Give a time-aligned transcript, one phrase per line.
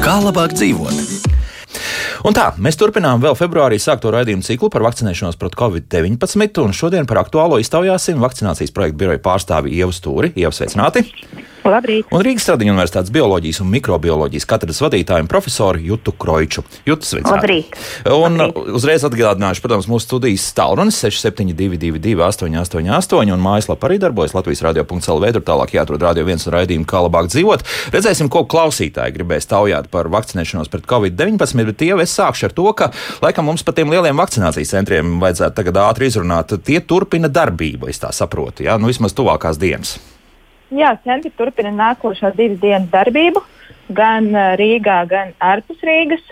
[0.00, 0.96] Kā labāk dzīvot?
[2.26, 7.08] Un tā, mēs turpinām vēl februārī sākto raidījumu ciklu par vakcinēšanos pret covid-19, un šodien
[7.08, 10.34] par aktuālo iztaujāsim vakcinācijas projektu biroja pārstāvi Ievu Stūri.
[10.36, 11.08] Ievu sveicināti!
[11.60, 12.08] Labrīt!
[12.14, 16.64] Un Rīgas Stradiņu universitātes bioloģijas un mikrobioloģijas katedras vadītājiem profesoru Jutu Kroiču.
[16.88, 17.34] Jutu sveicināti!
[17.36, 17.76] Labrīt!
[18.08, 18.70] Un Labrīt.
[18.78, 25.32] uzreiz atgādināšu, protams, mūsu studijas tālrunis 6722, 888, un mājaslapā arī darbojas Latvijas radio.clv.
[25.36, 27.66] Tur tālāk jāatrod radio viens un raidījumu, kā labāk dzīvot.
[27.92, 32.66] Redzēsim, ko klausītāji gribēs taujāt par vakcinēšanos pret covid-19, bet tie es sākšu ar to,
[32.76, 32.90] ka
[33.24, 36.54] laikam mums par tiem lieliem vakcinācijas centriem vajadzētu tagad ātri izrunāt.
[36.66, 39.98] Tie turpina darbību, es tā saprotu, jā, nu vismaz tuvākās dienas.
[40.70, 43.42] Jā, centri turpina nākošās divas dienas darbību,
[43.96, 46.22] gan Rīgā, gan ārpus Rīgas.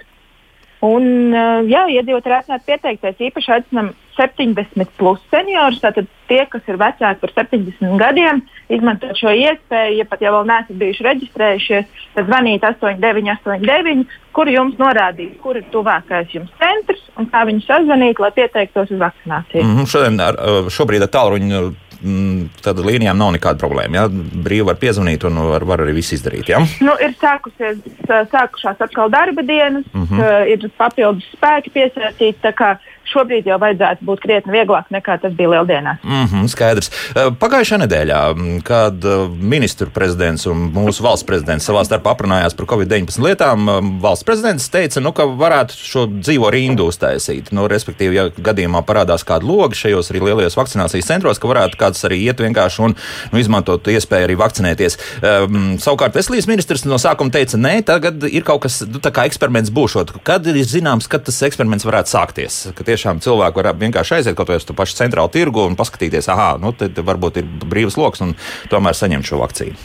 [0.87, 1.35] Un,
[1.67, 3.25] jā, iedzīvotāji aicināti pieteikties.
[3.31, 3.89] Īpaši aicinām
[4.19, 9.97] 70 plus seniorus, tātad tie, kas ir vecāki par 70 gadiem, izmantot šo iespēju.
[9.99, 15.67] Ja pat ja vēl neesat bijuši reģistrējušies, tad zvaniet 8989, kur jums norādīs, kur ir
[15.73, 19.65] tuvākais jums centrs un kā viņu sazvanīt, lai pieteiktos uz vakcināciju.
[19.65, 20.35] Mm -hmm, šodien, ar,
[20.71, 21.63] šobrīd ar tālruņu
[22.03, 24.03] mm, tāda līnijām nav nekāda problēma.
[24.03, 24.07] Ja?
[24.45, 26.49] Brīvi var piezvanīt un var, var arī viss izdarīt.
[26.53, 26.61] Ja?
[26.85, 30.21] Nu, ir sākusies, sākušās atkal darba dienas, mm Mhm.
[30.21, 30.47] -hmm.
[30.47, 32.79] ir papildus spēki piesaistīti.
[33.09, 36.03] Šobrīd jau vajadzētu būt krietni vieglāk nekā tas bija Lieldienās.
[36.05, 36.91] Mm -hmm, skaidrs.
[37.15, 38.21] Pagājušajā nedēļā,
[38.65, 39.05] kad
[39.41, 43.71] ministru prezidents un mūsu valsts prezidents savā starpā aprunājās par covid-19 lietām,
[44.03, 47.53] valsts prezidents teica, nu, ka varētu šo dzīvo rindu uztaisīt.
[47.53, 52.05] Nu, respektīvi, ja gadījumā parādās kāda loga šajos arī lielajos vakcinācijas centros, ka varētu kāds
[52.05, 52.95] arī iet vienkārši un
[53.33, 54.99] nu, izmantot iespēju arī vakcinēties.
[55.23, 59.27] Um, savukārt veselības ministrs no sākuma teica, nē, tagad ir kaut kas, nu, tā kā
[59.29, 60.17] eksperiments būšot.
[60.27, 62.61] Kad ir zināms, kad tas eksperiments varētu sākties?
[62.99, 66.73] Tiešām cilvēki var vienkārši aiziet kaut uz to pašu centrālu tirgu un paskatīties, ah, nu,
[66.75, 68.33] tad varbūt ir brīvs lokus un
[68.73, 69.77] tomēr saņemt šo vakcīnu.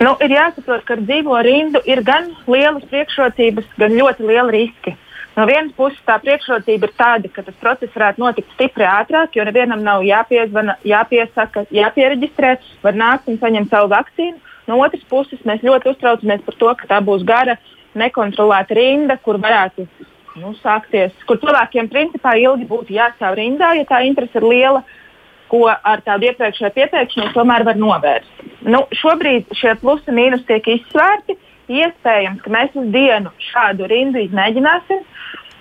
[0.00, 4.94] Nu, ir jāsaprot, ka ar dzīvo rindu ir gan lielas priekšrocības, gan ļoti lieli riski.
[5.36, 9.44] No vienas puses, tā priekšrocība ir tāda, ka tas process varētu notikt stipri ātrāk, jo
[9.44, 12.54] nevienam nav jāpiezvana, jāpiesaka, jāpiereģistrē,
[12.86, 14.40] var nākt un saņemt savu vakcīnu.
[14.70, 17.58] No otras puses, mēs ļoti uztraucamies par to, ka tā būs gara,
[18.00, 19.84] nekontrolēta rinda, kur varētu
[20.40, 24.82] nu, sākties, kur cilvēkiem principā ilgi būtu jāstāv rindā, ja tā interese ir liela,
[25.52, 28.44] ko ar tādu iepriekšēju pieteikšanos tomēr var novērst.
[28.64, 31.36] Nu, šobrīd šie plusi un mīnus tiek izsvērti.
[31.72, 35.04] Iespējams, ka mēs uz dienu šādu rindu izmēģināsim.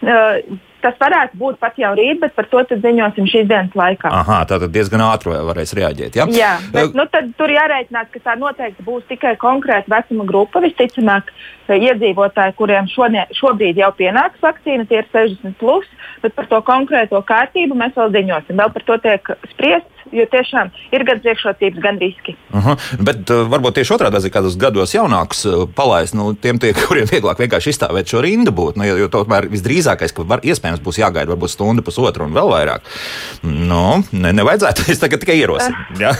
[0.01, 0.39] Uh,
[0.83, 4.11] tas varētu būt pat jau rīt, bet par to ziņosim šīs dienas laikā.
[4.21, 6.19] Aha, tā tad diezgan ātri varēs reaģēt.
[6.19, 6.27] Ja?
[6.31, 7.05] Jā, bet nu,
[7.37, 10.63] tur jārēķinās, ka tā noteikti būs tikai konkrēta vecuma grupa.
[10.65, 11.31] Visticamāk,
[11.71, 15.87] iedzīvotāji, kuriem šodien, šobrīd jau pienāks vakcīna, tie ir 60, plus,
[16.23, 18.59] bet par to konkrēto kārtību mēs vēl ziņosim.
[18.59, 20.00] Vēl par to tiek spriests.
[20.11, 22.35] Jo tiešām ir gan priekšrocības, gan riski.
[22.53, 22.87] Uh -huh.
[22.99, 27.05] Bet uh, varbūt tieši otrādi, ja kādos gados jaunākus uh, palaist, nu, tiem, tie, kuriem
[27.05, 28.75] vieglāk vienkārši izstāvēt šo rindu būt.
[28.75, 32.49] Nu, jo, jo tomēr visdrīzākais, ka var, iespējams būs jāgaida varbūt stundu, pusotru un vēl
[32.49, 32.81] vairāk.
[33.43, 34.81] Nu, ne, nevajadzētu.
[34.91, 35.75] Es tagad tikai ierosinu.
[35.99, 36.11] Ja?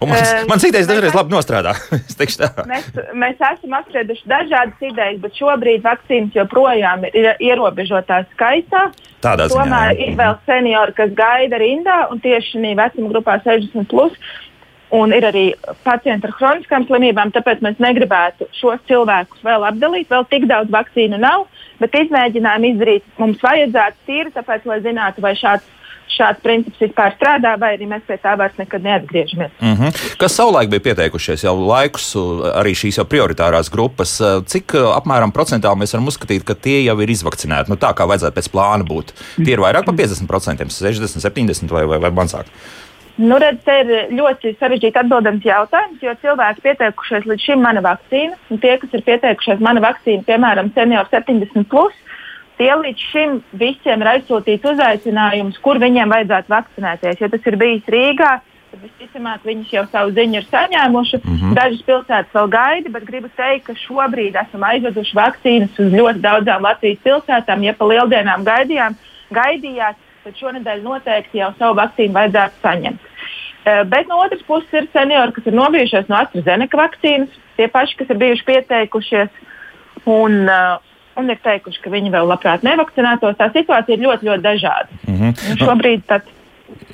[0.00, 1.74] Un mans, Eh, mans idejas dažreiz labi nostrādā.
[2.16, 8.86] Mēs, mēs esam apsprieduši dažādas idejas, bet šobrīd vakcīnas joprojām ir ierobežotā skaitā.
[9.24, 10.06] Tādā ziņā, Tomēr jā.
[10.06, 13.88] ir vēl seniori, kas gaida rindā, un tieši šī vecuma grupā 60.
[13.90, 14.14] Plus,
[14.94, 15.46] un ir arī
[15.86, 20.10] pacienti ar chroniskām slimībām, tāpēc mēs negribētu šos cilvēkus vēl apdalīt.
[20.12, 21.46] Vēl tik daudz vakcīnu nav,
[21.82, 25.66] bet izmēģinājumu izdarīt mums vajadzētu tīri, tāpēc, lai zinātu, vai šāds,
[26.16, 29.50] šāds princips vispār strādā, vai arī mēs pie tā vairs nekad neatgriežamies.
[29.58, 30.16] Uh -huh.
[30.18, 32.14] Kas savulaik bija pieteikušies jau laikus,
[32.54, 37.10] arī šīs jau prioritārās grupas, cik apmēram procentāli mēs varam uzskatīt, ka tie jau ir
[37.10, 37.68] izvakcinēti?
[37.68, 39.12] Nu, tā kā vajadzētu pēc plāna būt.
[39.44, 42.46] Tie ir vairāk par 50%, 60, 70 vai, vai, vai mazāk.
[43.16, 48.36] Nu, redz, te ir ļoti sarežģīti atbildams jautājums, jo cilvēki pieteikušies līdz šim mana vakcīna,
[48.52, 51.96] un tie, kas ir pieteikušies mana vakcīna, piemēram, seniori 70, plus,
[52.60, 57.24] tie līdz šim visiem ir aizsūtīts uzaicinājums, kur viņiem vajadzētu vakcinēties.
[57.24, 58.32] Ja tas ir bijis Rīgā,
[58.72, 61.20] tad visticamāk viņus jau savu ziņu ir saņēmuši.
[61.24, 61.56] Mm -hmm.
[61.56, 66.68] Dažas pilsētas vēl gaida, bet gribu teikt, ka šobrīd esam aizveduši vakcīnas uz ļoti daudzām
[66.68, 67.64] Latvijas pilsētām.
[67.64, 68.96] Ja pa lieldienām gaidījām,
[69.32, 69.96] gaidījāt,
[70.26, 73.10] tad šonadēļ noteikti jau savu vakcīnu vajadzētu saņemt.
[73.66, 77.98] Uh, bet no otras puses ir seniori, kas ir nobijušies no AstraZeneca vakcīnas, tie paši,
[78.00, 79.42] kas ir bijuši pieteikušies
[80.10, 80.78] un, uh,
[81.18, 83.38] un ir teikuši, ka viņi vēl labprāt nevakcinētos.
[83.38, 85.02] Tā situācija ir ļoti, ļoti dažāda.
[85.06, 85.46] -huh.
[85.50, 86.32] Un šobrīd tad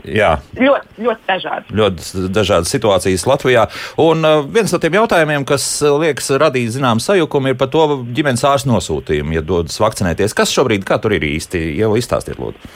[0.05, 0.35] Jā.
[0.59, 1.69] Ļoti, ļoti dažādas.
[1.73, 3.67] Ļoti dažādas situācijas Latvijā.
[4.03, 8.45] Un uh, viens no tiem jautājumiem, kas liekas radīt zinām sajukumu, ir par to ģimenes
[8.45, 10.35] ārstu nosūtījumu, ja dodas vakcinēties.
[10.37, 12.73] Kas šobrīd, kā tur ir īsti, jau izstāstiet, lūdzu.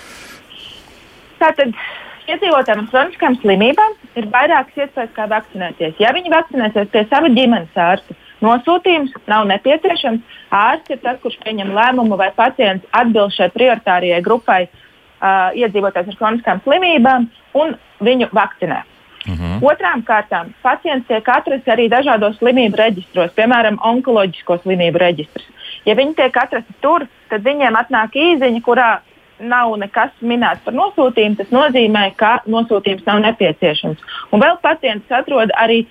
[1.47, 1.75] Tātad
[2.27, 6.01] iedzīvotājiem ar kroniskām slimībām ir vairākas iespējas, kā vakcinēties.
[6.03, 10.35] Ja viņi vakcinēsies pie sava ģimenes ārsta, nosūtījums nav nepieciešams.
[10.57, 16.21] Ārsts ir tas, kurš pieņem lēmumu, vai pacients atbilst šai prioritārajai grupai uh, iedzīvotājs ar
[16.21, 17.31] kroniskām slimībām
[17.63, 18.83] un viņu vakcinē.
[18.83, 18.97] Uh
[19.27, 19.43] Mhm.
[19.43, 19.73] -huh.
[19.73, 25.47] Otrām kārtām pacients tiek atrasts arī dažādos slimību reģistros, piemēram, onkoloģisko slimību reģistrs.
[25.85, 29.01] Ja viņi tiek atrasti tur, tad viņiem atnāk īziņa, kurā
[29.41, 31.39] nav nekas minēts par nosūtījumu.
[31.41, 34.03] Tas nozīmē, ka nosūtījums nav nepieciešams.
[34.33, 35.85] Un vēl pacients atrod arī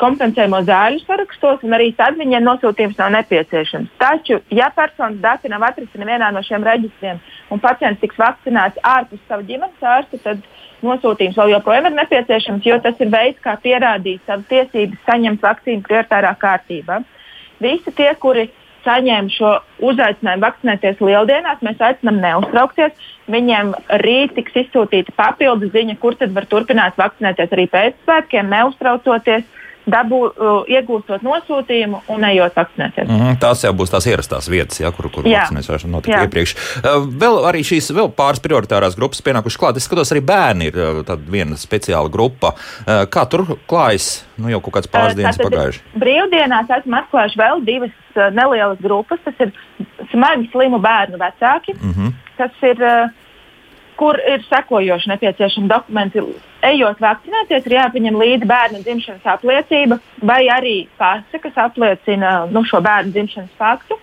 [0.00, 3.90] kompensējumu zāļu sarakstos, un arī tad viņiem nosūtījums nav nepieciešams.
[4.00, 7.20] Taču, ja personas dati nav atrasti nevienā no šiem reģistriem,
[7.52, 10.40] un pacients tiks vakcinēts ārpus sava ģimenes ārsta, tad
[10.86, 15.84] nosūtījums vēl joprojām ir nepieciešams, jo tas ir veids, kā pierādīt savu tiesības saņemt vakcīnu
[15.84, 17.02] prioritārā kārtībā.
[17.60, 18.48] Visi tie, kuri
[18.84, 19.52] saņēma šo
[19.90, 23.08] uzaicinājumu vakcinēties lieldienās, mēs aicinām neuztraukties.
[23.30, 23.72] Viņiem
[24.04, 29.46] rīt tiks izsūtīta papildus ziņa, kur tad var turpināt vakcinēties arī pēc svētkiem, neuztraucoties
[29.88, 33.08] dabū, uh, iegūstot nosūtījumu un ejot vakcinēties.
[33.08, 36.24] Mm -hmm, tās jau būs tās ierastās vietas, ja, kur, kur vakcinēšana notika Jā.
[36.28, 36.54] iepriekš.
[36.54, 39.76] Uh, vēl arī šīs vēl pāris prioritārās grupas pienākušas klāt.
[39.76, 42.52] Es skatos, arī bērni ir uh, viena speciāla grupa.
[42.52, 44.24] Uh, kā tur klājas?
[44.36, 45.80] Nu, jau kaut kāds pāris dienas pagājuši.
[46.00, 49.20] Brīvdienās esmu atklājuši vēl divas uh, nelielas grupas.
[49.24, 49.52] Tas ir
[50.12, 52.12] smagi slimu bērnu vecāki, Mm -hmm.
[52.36, 53.10] kas ir, uh,
[54.00, 56.22] kur ir sekojoši nepieciešami dokumenti.
[56.64, 60.00] Ejot vakcinēties, ir jāpaņem līdzi bērna dzimšanas apliecība
[60.30, 63.98] vai arī pase, kas apliecina nu, šo bērnu dzimšanas faktu.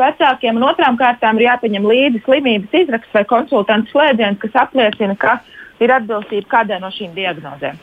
[0.00, 5.38] Vecākiem un otrām kārtām ir jāpaņem līdzi slimības izraksts vai konsultants slēdziens, kas apliecina, ka
[5.84, 7.82] ir atbilstība kādai no šīm diagnozēm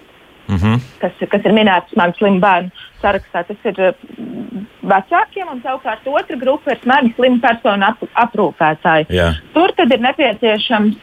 [0.52, 0.80] Mm -hmm.
[1.00, 2.69] kas, kas ir minēts smagi slimu bērnu
[3.02, 3.44] sarakstā.
[3.48, 3.75] Tas ir
[4.18, 9.06] mm, vecākiem, un savukārt otra grupa ir smagi slimu personu ap, aprūpētāji.
[9.10, 9.30] Jā.
[9.54, 10.96] Tur tad ir nepieciešams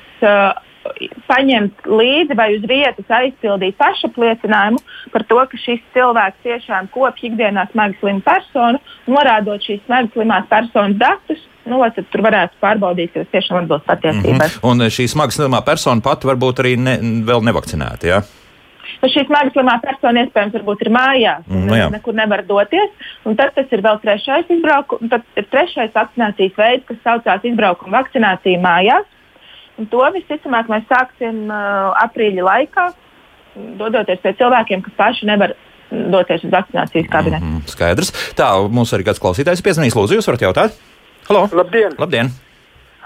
[1.28, 4.80] paņemt līdzi vai uz vietas aizpildīt pašapliecinājumu
[5.12, 8.80] par to, ka šis cilvēks tiešām kopš ikdienā smagi slimu personu,
[9.10, 11.44] norādot šīs smagi slimās personas datus.
[11.68, 14.46] Nu, tad tur varētu pārbaudīt, ka tas tiešām atbilst patiesībai.
[14.48, 14.68] Mm -hmm.
[14.70, 16.94] Un šī smagi slimā persona pati varbūt arī ne,
[17.28, 18.06] vēl nevakcinēta.
[18.06, 18.22] Ja?
[19.02, 21.90] Nu, šī smagi slimā persona iespējams ir mājās, un Nu, jā.
[21.90, 22.90] nekur nevar doties.
[23.24, 27.98] Un tad tas ir vēl trešais izbraukums, tad ir trešais vakcinācijas veids, kas saucās izbraukuma
[28.00, 29.04] vakcinācija mājās.
[29.78, 32.88] Un to visticamāk mēs sāksim uh, aprīļa laikā,
[33.78, 35.54] dodoties pie cilvēkiem, kas paši nevar
[36.12, 37.46] doties uz vakcinācijas kabinetu.
[37.46, 38.10] Mm, skaidrs.
[38.38, 39.94] Tā, mums arī kāds klausītājs piezvanīs.
[39.96, 40.76] Lūdzu, jūs varat jautāt?
[41.30, 41.46] Halo!
[41.56, 41.94] Labdien!
[42.00, 42.30] Labdien!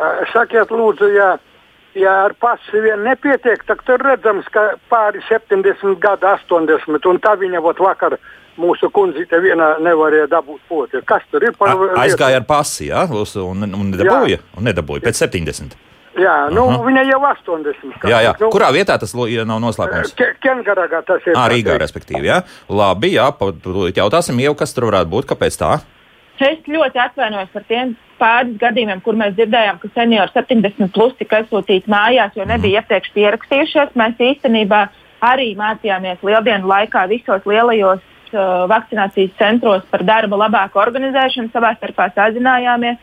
[0.02, 1.28] Ā, Sakiet, lūdzu, ja,
[1.98, 7.36] ja ar pasi vien nepietiek, tad tur redzams, ka pāri 70 gadu, 80, un tā
[7.38, 8.16] viņa vot vakar
[8.60, 11.00] mūsu kundzīte viena nevarēja dabūt poti.
[11.08, 14.40] Kas tur ir par A- Aizgāja ar pasi, jā, uz- un, un nedabūja.
[14.58, 15.78] Un nedabūja pēc 70.
[16.20, 16.82] Jā, nu, Aha.
[16.84, 18.04] viņa jau 80.
[18.10, 18.32] Jā, jā.
[18.40, 20.12] Nu, Kurā vietā tas ja nav noslēpums?
[20.18, 21.32] Ke- Kengaragā tas ir.
[21.32, 22.28] Ā, Rīgā, respektīvi.
[22.28, 22.42] Jā.
[22.68, 23.30] Labi, jā,
[23.96, 25.80] jautāsim, jau kas tur varētu būt, kāpēc tā?
[26.42, 31.40] Es ļoti atvainojos par tiem pāris gadījumiem, kur mēs dzirdējām, ka seniori 70 plus tika
[31.40, 33.94] aizsūtīti mājās, jo nebija iepriekš pierakstījušies.
[33.98, 34.80] Mēs īstenībā
[35.22, 38.02] arī mācījāmies lieldienu laikā visos lielajos
[38.34, 42.98] uh, vakcinācijas centros par darba labāku organizēšanu, savā starpā sazinājāmies.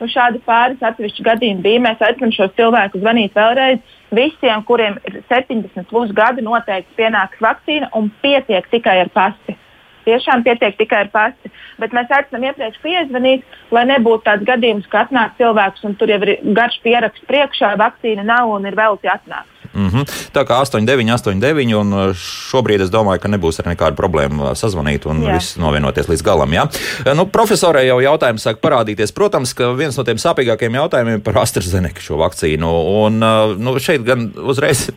[0.00, 1.82] Nu, šādi pāris atsevišķi gadījumi bija.
[1.84, 3.82] Mēs aicinām šos cilvēkus zvanīt vēlreiz.
[4.14, 9.56] Visiem, kuriem ir 70 plus gadi, noteikti pienāks vakcīna un pietiek tikai ar pasti
[10.04, 11.50] tiešām pietiek tikai ar pasti.
[11.80, 16.20] Bet mēs aicinām iepriekš piezvanīt, lai nebūtu tāds gadījums, ka atnāk cilvēks un tur jau
[16.26, 19.53] ir garš pieraksts priekšā, vakcīna nav un ir velti atnāk.
[19.74, 20.04] Mm -hmm.
[20.32, 23.96] Tā kā 8, 9, 8, 9, un uh, šobrīd es domāju, ka nebūs arī nekāda
[23.96, 26.52] problēma uh, sazvanīt un viss novienoties līdz galam.
[26.52, 26.68] Jā.
[27.14, 29.12] Nu, profesorai jau jautājums sāk parādīties.
[29.12, 32.70] Protams, ka viens no tiem sāpīgākajiem jautājumiem par AstraZeneca šo vakcīnu.
[33.04, 34.90] Un, uh, nu, šeit gan uzreiz.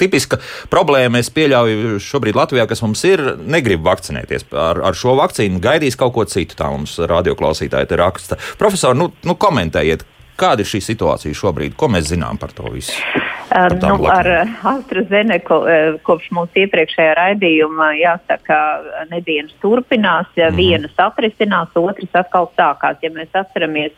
[0.00, 0.38] Tipiska
[0.72, 4.46] problēma, es pieļauju, šobrīd Latvijā, kas mums ir, negrib vakcinēties.
[4.56, 6.56] Ar, ar šo vakcīnu gaidīs kaut ko citu.
[6.56, 8.38] Tā mums radioklausītāji te raksta.
[8.58, 10.06] Profesori, nu, nu komentējiet,
[10.40, 12.96] kāda ir šī situācija šobrīd, ko mēs zinām par to visu?
[13.50, 14.50] Uh, tām nu, ar blaknēm.
[14.54, 18.58] uh, AstraZeneca uh, kopš mūsu iepriekšējā raidījuma jāsaka,
[19.10, 20.56] nedēļas turpinās, ja Mhm.
[20.56, 23.00] vienas atrisinās, otras atkal sākās.
[23.02, 23.90] Ja mēs atceramies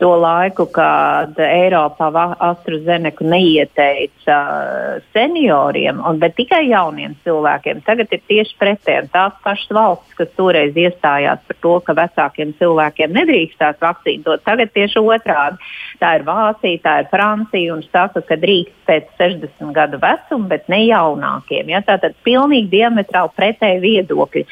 [0.00, 8.20] to laiku, kad Eiropā AstraZeneca neieteica uh, senioriem, un, bet tikai jauniem cilvēkiem, tagad ir
[8.26, 9.10] tieši pretēji.
[9.14, 14.74] Tās pašas valstis, kas toreiz iestājās par to, ka vecākiem cilvēkiem nedrīkstās vakcīnu dot, tagad
[14.74, 15.56] tieši otrādi.
[15.98, 20.68] Tā ir Vācija, tā ir Francija un saka, ka drīkst pēc 60 gadu vecuma, bet
[20.70, 21.72] ne jaunākiem.
[21.72, 21.80] Ja?
[21.84, 24.44] Tātad pilnīgi diametrāli pretēji viedokļi.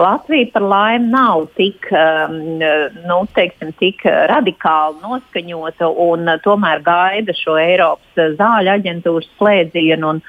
[0.00, 2.38] Latvija par laimi nav tik, um,
[3.04, 10.22] nu, teiksim, tik radikāli noskaņota un uh, tomēr gaida šo Eiropas zāļu aģentūras slēdzienu un,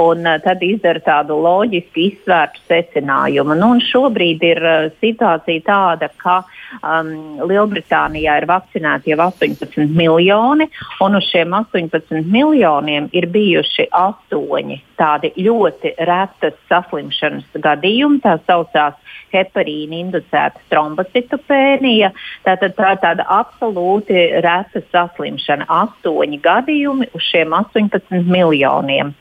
[0.00, 3.58] un uh, tad izdara tādu loģisku izsvērtu secinājumu.
[3.60, 6.40] Nu, šobrīd ir uh, situācija tāda, ka
[6.80, 10.21] um, Lielbritānijā ir vakcinēti jau 18 miljoni,
[11.02, 18.20] un uz šiem 18 miljoniem ir bijuši astoņi tādi ļoti retas saslimšanas gadījumi.
[18.22, 18.98] Tā saucās
[19.32, 22.12] heparīna inducēta trombocitopēnija.
[22.46, 25.68] Tātad tā ir tāda absolūti reta saslimšana.
[25.72, 29.14] Astoņi gadījumi uz šiem 18 miljoniem.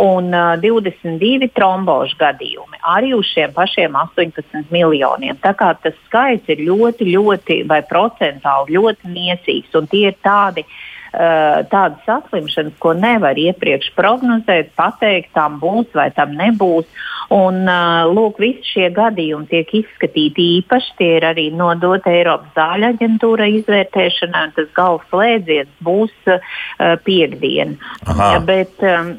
[0.00, 5.38] Un uh, 22 trombožu gadījumi arī uz šiem pašiem 18 miljoniem.
[5.42, 9.76] Tā kā tas skaits ir ļoti, ļoti vai procentāli ļoti niecīgs.
[9.78, 10.64] Un tie ir tādi
[11.10, 16.86] tādas saslimšanas, ko nevar iepriekš prognozēt, pateikt, tam būs vai tam nebūs.
[17.30, 20.94] Un, eh, lūk, visi šie gadījumi tiek izskatīti īpaši.
[20.98, 26.40] Tie ir arī nodoti Eiropas zāļu aģentūra izvērtēšanai, un tas galvas slēdziens būs uh,
[27.06, 27.76] piekdien.
[28.10, 28.40] Aha.
[28.46, 29.12] Bet um,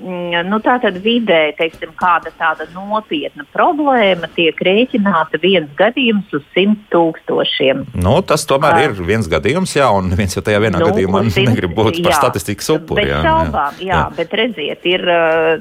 [0.50, 6.84] nu, tā tad vidē, teiksim, kāda tāda nopietna problēma tiek rēķināta viens gadījums uz simt
[6.92, 7.86] tūkstošiem.
[7.96, 11.78] Nu, tas tomēr ir viens gadījums, jā, un viens jau tajā vienā nu, gadījumā negrib
[11.80, 13.08] būt par jā, statistikas upuri.
[13.10, 15.06] Jā, šaubām, jā, jā, bet redziet, ir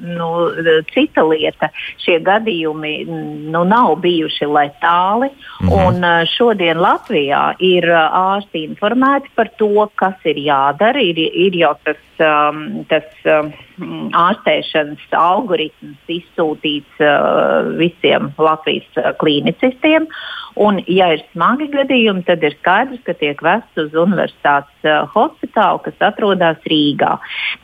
[0.04, 0.28] nu,
[0.92, 1.70] cita lieta.
[2.02, 2.94] Šie gadījumi
[3.52, 5.30] nu, nav bijuši letāli.
[5.30, 5.86] Mm -hmm.
[5.86, 11.00] Un šodien Latvijā ir ārsti informēti par to, kas ir jādara.
[11.00, 13.52] Ir, ir jau tas, um, tas um,
[14.12, 20.08] ārstēšanas algoritms izsūtīts uh, visiem Latvijas klīnicistiem.
[20.58, 25.78] Un, ja ir smagi gadījumi, tad ir skaidrs, ka tiek vests uz universitātes uh, hospitālu,
[25.84, 27.12] kas atrodas Rīgā.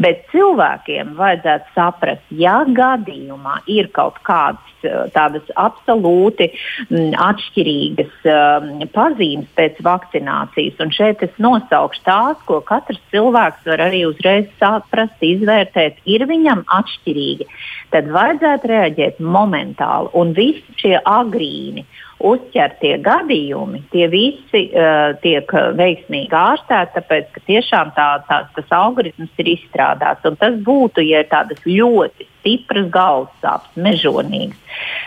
[0.02, 8.87] Bet cilvēkiem vajadzētu saprast, ja gadījumā ir kaut kādas uh, tādas absolūti m, atšķirīgas um,
[8.95, 15.19] pazīmes pēc vakcinācijas, un šeit es nosaukšu tās, ko katrs cilvēks var arī uzreiz saprast,
[15.26, 17.50] izvērtēt, ir viņam atšķirīgi,
[17.90, 21.87] tad vajadzētu reaģēt momentāli un visi šie agrīni
[22.25, 29.43] uzķertie gadījumi, tie visi uh, tiek veiksmīgi ārstēti, tāpēc ka tiešām tā, tā, tas algoritms
[29.43, 30.25] ir izstrādāts.
[30.29, 34.59] Un tas būtu, ja ir tādas ļoti stipras galvas sāpes, mežonīgas,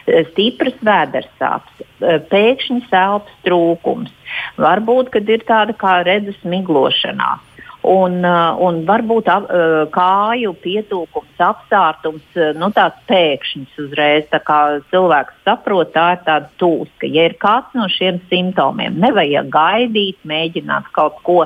[0.06, 4.12] eh, stipras vēders sāpes, eh, pēkšņi elpas trūkums.
[4.58, 7.49] Varbūt, kad ir tāda kā redzes miglošanās
[7.89, 14.27] un, uh, un varbūt ap, uh, kāju pietūkums, apsārtums, uh, nu, tāds pēkšņs uzreiz.
[14.29, 14.60] Tā kā
[14.91, 17.10] cilvēks saprot, tā ir tāda tūska.
[17.10, 21.39] Ja ir kāds no šiem simptomiem, nevajag gaidīt, mēģināt kaut ko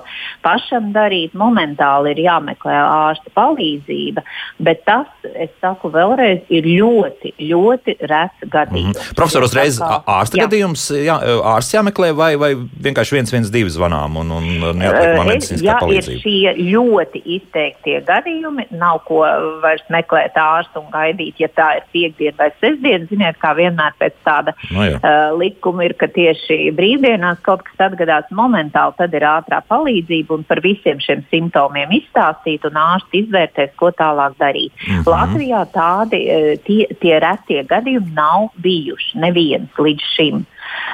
[0.44, 1.36] pašam darīt.
[1.38, 4.26] Momentāli ir jāmeklē ārsta palīdzība,
[4.64, 9.00] bet tas, es saku vēlreiz, ir ļoti, ļoti rets gadījums.
[9.00, 9.16] Mm.
[9.20, 10.48] Profesor, uzreiz ārsta jā.
[10.48, 11.18] gadījums, jā,
[11.56, 16.33] ārsts jāmeklē vai, vai vienkārši 112 zvanām un, un neatliekam medicīniskā palīdzība?
[16.34, 18.68] Šie ļoti izteiktie gadījumi.
[18.78, 19.22] Nav ko
[19.64, 23.08] vairs meklēt ārstu un gaidīt, ja tā ir piekdiena vai sestdiena.
[23.10, 24.98] Ziniet, kā vienmēr pēc tāda no jā.
[24.98, 30.46] uh, likuma ir, ka tieši brīvdienās kaut kas atgadās momentāli, tad ir ātrā palīdzība un
[30.48, 34.74] par visiem šiem simptomiem izstāstīt un ārsti izvērtēs, ko tālāk darīt.
[34.74, 35.12] Mm -hmm.
[35.14, 36.24] Latvijā tādi
[36.66, 40.46] tie, tie retie gadījumi nav bijuši neviens līdz šim.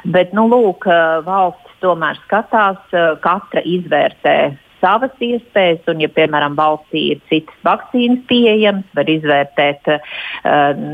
[0.04, 0.86] Bet, nu, lūk,
[1.26, 2.80] valsts tomēr skatās,
[3.24, 4.36] katra izvērtē
[4.80, 10.16] savas iespējas, un, ja, piemēram, valstī ir citas vakcīnas pieejamas, var izvērtēt uh,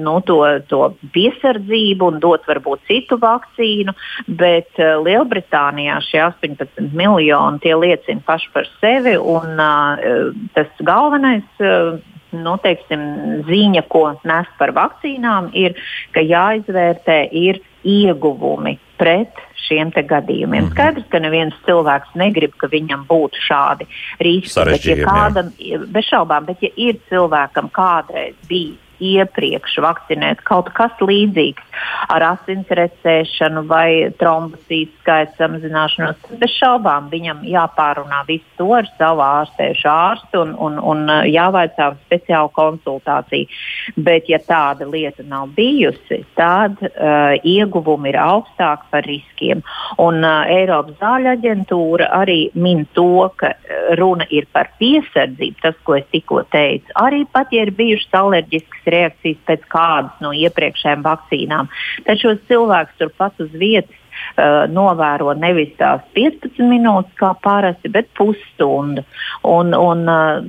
[0.06, 0.40] nu, to,
[0.70, 0.82] to
[1.16, 3.96] piesardzību un dot varbūt citu vakcīnu,
[4.42, 11.48] bet uh, Lielbritānijā šie 18 miljoni tie liecina paši par sevi, un uh, tas galvenais.
[11.62, 12.02] Uh,
[12.36, 13.00] nu, teiksim,
[13.48, 15.78] ziņa, ko nes par vakcīnām, ir,
[16.12, 20.64] ka jāizvērtē ir ieguvumi pret šiem gadījumiem.
[20.64, 20.74] Mm -hmm.
[20.74, 23.88] Skaidrs, ka neviens cilvēks negrib, ka viņam būtu šādi
[24.20, 24.66] riski.
[24.66, 25.52] Bet, ja kādam,
[25.88, 31.76] bez šaubām, bet ja ir cilvēkam kādreiz bijis iepriekš vakcinēt kaut kas līdzīgs
[32.12, 39.24] ar asins recēšanu vai trombocītu skaita samazināšanos, bez šaubām viņam jāpārunā visu to ar savu
[39.26, 43.50] ārstējušu ārstu un, un, un uh, jāvaicā speciālu konsultāciju.
[43.96, 49.64] Bet, ja tāda lieta nav bijusi, tad uh, ieguvumi ir augstāki par riskiem.
[50.02, 55.78] Un uh, Eiropas zāļu aģentūra arī min to, ka uh, runa ir par piesardzību, tas,
[55.86, 56.90] ko es tikko teicu.
[57.02, 61.70] Arī pat, ja ir bijušas alerģiskas reakcijas pēc kādas no iepriekšējām vakcīnām.
[62.08, 64.02] Tad šos cilvēkus turpat uz vietas
[64.38, 69.06] uh, novēro nevis tās 15 minūtes kā parasti, bet pusstundu.
[69.46, 70.42] Un, un uh,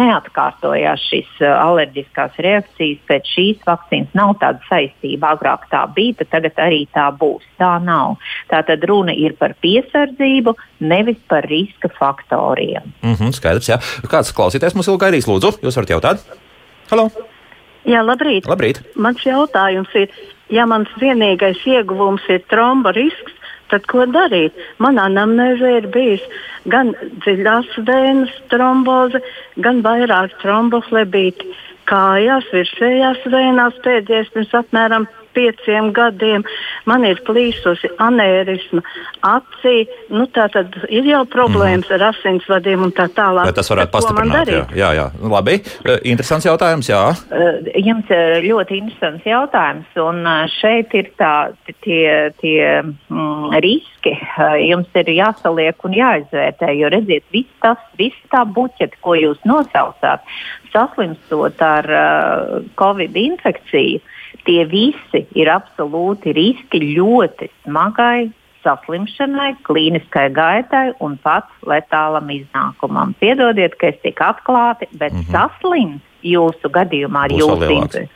[0.00, 4.14] neatkārtojās šīs uh, alerģiskās reakcijas pēc šīs vakcīnas.
[4.18, 5.34] Nav tāda saistība.
[5.36, 7.46] Agrāk tā bija, bet tagad arī tā būs.
[7.60, 8.18] Tā nav.
[8.50, 10.56] Tā tad runa ir par piesardzību,
[10.90, 12.92] nevis par riska faktoriem.
[13.02, 13.80] Mm -hmm, skaidrs, jā.
[14.10, 15.60] Kāds klausītājs mums vēl gaidīs, lūdzu?
[15.62, 16.24] Jūs varat jautāt?
[16.90, 17.10] Halo!
[17.88, 18.48] Jā, labrīt.
[18.50, 18.82] labrīt.
[18.96, 20.10] Mans jautājums ir,
[20.52, 23.32] ja mans vienīgais ieguvums ir tromba risks,
[23.70, 24.52] tad ko darīt?
[24.82, 26.24] Manā namnēžē ir bijis
[26.68, 26.92] gan
[27.24, 29.22] dziļās vēnas tromboze,
[29.56, 31.48] gan vairāk tromboflebīti
[31.90, 36.44] kājās, virsējās vēnās pēdējais pirms apmēram pieciem gadiem.
[36.88, 38.82] Man ir plīsusi anērisma
[39.26, 39.84] acī.
[40.12, 41.96] Nu, tā tad ir jau problēmas mm.
[41.96, 43.50] ar asinsvadiem un tā tālāk.
[43.50, 44.52] Vai tas varētu pastiprināt?
[44.52, 45.06] Jā, jā, jā.
[45.30, 45.58] Labi.
[45.60, 47.02] Eh, interesants jautājums, jā.
[47.30, 49.90] Eh, jums ir ļoti interesants jautājums.
[50.00, 51.34] Un eh, šeit ir tā,
[51.84, 54.16] tie, tie mm, riski.
[54.64, 60.24] Jums ir jāsaliek un jāizvērtē, jo redziet, viss tas, viss tā buķete, ko jūs nosaucāt,
[60.72, 64.00] saslimstot ar uh, Covid infekciju,
[64.46, 68.30] tie visi ir absolūti riski ļoti smagai
[68.64, 73.14] saslimšanai, klīniskai gaitai un pat letālam iznākumam.
[73.20, 75.32] Piedodiet, ka es tik atklāti, bet mm -hmm.
[75.32, 78.06] saslimt jūsu gadījumā ar jūsu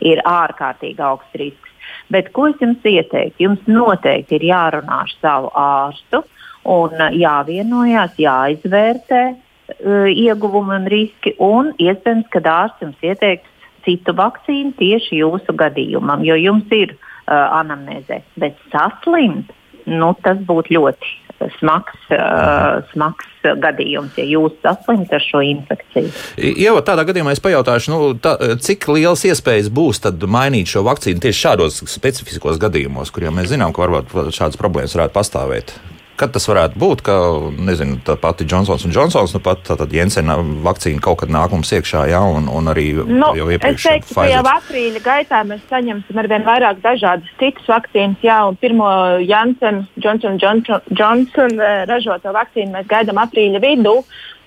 [0.00, 1.74] ir ārkārtīgi augsts risks.
[2.10, 3.42] Bet ko es jums ieteiktu?
[3.42, 6.22] Jums noteikti ir jārunā ar savu ārstu
[6.64, 13.48] un jāvienojās, jāizvērtē uh, ieguvumi un riski, un iespējams, ka ārsts jums ieteiks
[13.86, 18.22] citu vakcīnu tieši jūsu gadījumam, jo jums ir uh, anamnēzē.
[18.40, 19.50] Bet saslimt,
[19.88, 21.16] nu, tas būtu ļoti
[21.58, 23.28] smags, uh, smags
[23.62, 26.10] gadījums, ja jūs saslimat ar šo infekciju.
[26.58, 31.44] Jā, tādā gadījumā es pajautāšu, nu, tā, cik liels iespējas būs mainīt šo vakcīnu tieši
[31.46, 35.78] šādos specifiskos gadījumos, kuriem mēs zinām, ka varbūt šādas problēmas varētu pastāvēt.
[36.18, 37.14] Kad tas varētu būt, ka
[37.62, 41.70] nezinu, tā pati Johnsons un Johnsons, nu pat tāda Jensena vakcīna kaut kad nāk mums
[41.76, 43.78] iekšā, jā, un, un arī nu, jau iepriekš.
[43.78, 48.58] Es teiktu, ka jau aprīļa gaitā mēs saņemsim arvien vairāk dažādas citas vakcīnas, jā, un
[48.58, 48.90] pirmo
[49.22, 53.98] Janssen, Johnson, Johnson, Johnson eh, ražoto vakcīnu mēs gaidām aprīļa vidū.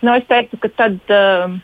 [0.02, 1.02] Nu, es teiktu, ka tad.
[1.08, 1.60] Uh,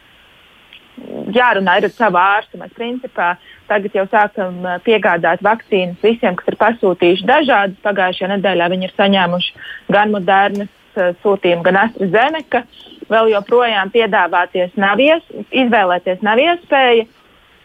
[1.34, 2.60] jārunā ar savu ārstu.
[2.62, 3.34] Mēs principā
[3.70, 7.84] tagad jau sākam piegādāt vakcīnas visiem, kas ir pasūtījuši dažādas.
[7.86, 9.54] Pagājušajā nedēļā viņi ir saņēmuši
[9.94, 10.74] gan modernas
[11.24, 12.64] sūtījumu, gan AstraZeneca.
[13.12, 17.06] Vēl joprojām piedāvāties nav ies, izvēlēties nav iespēja,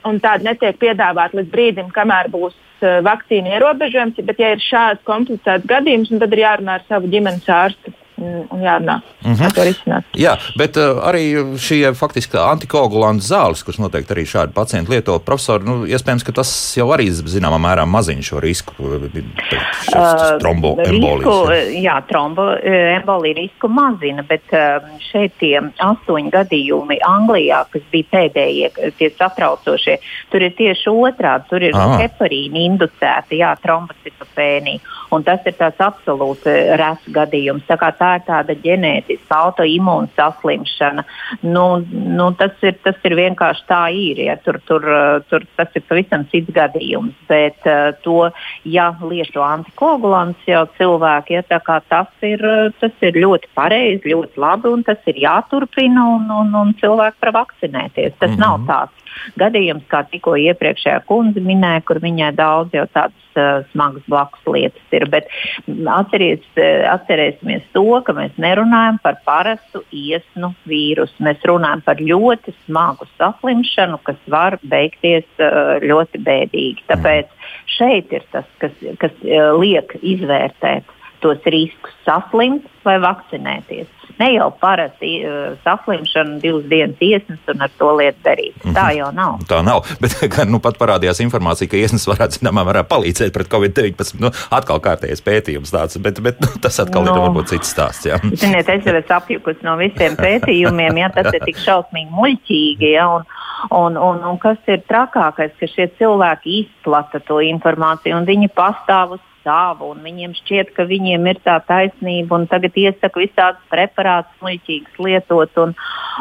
[0.06, 4.20] un tāda netiek piedāvāta līdz brīdim, kamēr būs vakcīna ierobežojums.
[4.26, 9.00] Bet, ja ir šāds komplicēts gadījums, tad ir jārunā ar savu ģimenes ārstu un jārunā
[9.24, 9.64] mm -hmm.
[9.64, 10.04] risināt.
[10.16, 11.24] Jā, bet uh, arī
[11.58, 16.76] šie faktiski antikoagulantu zāles, kuras noteikti arī šādi pacienti lieto, profesori, nu, iespējams, ka tas
[16.76, 21.68] jau arī zināmā mērā mazina šo risku, uh, tromboembolijas.
[21.82, 29.10] Jā, tromboembolija risku mazina, bet uh, šeit tie astoņi gadījumi Anglijā, kas bija pēdējie, tie
[29.18, 29.98] satraucošie,
[30.30, 31.96] tur ir tieši otrādi, tur ir ah.
[32.00, 34.80] heparīna inducēta, jā, trombocitopēnija,
[35.12, 37.66] un tas ir tās absolūti rēs gadījums.
[37.68, 41.04] Tā, tā ir tāda ģenētiska autoimūna saslimšana.
[41.42, 44.22] Nu, nu, tas, ir, tas ir vienkārši tā ir.
[44.26, 44.86] Ja, tur, tur,
[45.30, 47.16] tur, tas ir pavisam cits gadījums.
[47.28, 48.30] Bet uh, to,
[48.68, 52.42] ja lieto antikoagulants jau cilvēki, ja, tas, ir,
[52.80, 57.36] tas ir ļoti pareizi, ļoti labi un tas ir jāturpina un, un, un cilvēki var
[57.42, 58.18] vakcinēties.
[58.18, 58.44] Tas mm -hmm.
[58.44, 59.01] nav tāds
[59.40, 64.96] gadījums, kā tikko iepriekšējā kundze minēja, kur viņai daudz jau tādas uh, smagas blakus lietas
[64.96, 65.06] ir.
[65.12, 65.30] Bet
[65.68, 71.18] atceries, uh, atcerēsimies to, ka mēs nerunājam par parastu iesnu vīrusu.
[71.24, 76.88] Mēs runājam par ļoti smagu saslimšanu, kas var beigties uh, ļoti bēdīgi.
[76.90, 77.30] Tāpēc
[77.78, 84.01] šeit ir tas, kas, kas uh, liek izvērtēt tos riskus saslimt vai vakcinēties.
[84.18, 88.56] Ne jau parasti uh, saslimšana, divas dienas iesnas un ar to lietu darīt.
[88.62, 88.76] Mm -hmm.
[88.76, 89.38] Tā jau nav.
[89.48, 89.86] Tā nav.
[90.02, 94.20] Bet gan nu, pat parādījās informācija, ka iesnas varētu zināmā mērā palīdzēt pret Covid-19.
[94.20, 98.06] Nu, atkal kārtējais pētījums tāds, bet, bet nu, tas atkal no, ir varbūt cits stāsts.
[98.06, 98.18] Jā.
[98.34, 102.92] Ziniet, es jau esmu apjukusi no visiem pētījumiem, ja tas ir tik šausmīgi muļķīgi.
[102.92, 103.22] Ja, un,
[103.70, 109.14] Un, un, un kas ir trakākais, ka šie cilvēki izplata to informāciju un viņi pastāv
[109.14, 114.38] uz savu, un viņiem šķiet, ka viņiem ir tā taisnība, un tagad iesaka visādus preparātus,
[114.44, 115.74] muļķīgus lietot, un,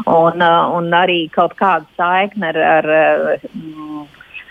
[0.06, 2.92] un, uh, un arī kaut kādu saikni ar, ar,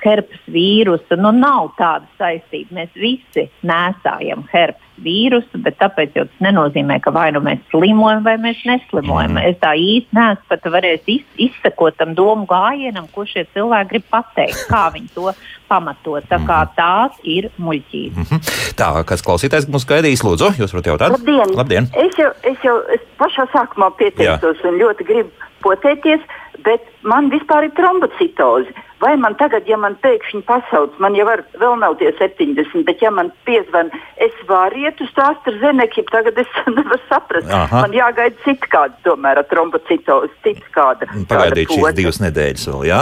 [0.05, 1.19] herpes vīrusu.
[1.21, 2.81] Nu, nav tāda saistība.
[2.81, 8.37] Mēs visi nesājam herpes vīrusu, bet tāpēc tas nenozīmē, ka vai nu mēs slimojam, vai
[8.43, 9.37] mēs neslimojam.
[9.37, 9.47] Mm.
[9.49, 14.09] Es tā īsti neesmu pat varējis iz, izsekot tam domu gājienam, ko šie cilvēki grib
[14.13, 15.33] pateikt, kā viņi to
[15.71, 16.27] pamatot.
[16.29, 16.75] Tā kā mhm.
[16.77, 18.17] tās ir muļķības.
[18.17, 18.75] Mm -hmm.
[18.81, 21.17] Tā, kas klausītājs mums gaidīs, lūdzu, jūs varat jautāt?
[21.17, 21.57] Labdien!
[21.57, 21.89] Labdien.
[21.95, 24.69] Es jau, es jau es pašā sākumā pieteicos Jā.
[24.69, 25.31] un ļoti gribu
[25.65, 26.21] potēties,
[26.67, 28.73] bet man vispār ir trombocitoze.
[29.01, 33.01] Vai man tagad, ja man pēkšņi pasauc, man jau var, vēl nav tie 70, bet
[33.01, 33.89] ja man piezvan,
[34.21, 37.49] es varu iet uz to AstraZeneku, tagad es nevaru saprast.
[37.49, 37.81] Aha.
[37.87, 41.09] Man jāgaida cits kāds, tomēr ar trombocitozi, cits kāda.
[41.31, 42.99] Pagaidīt šīs divas nedēļas vēl, jā.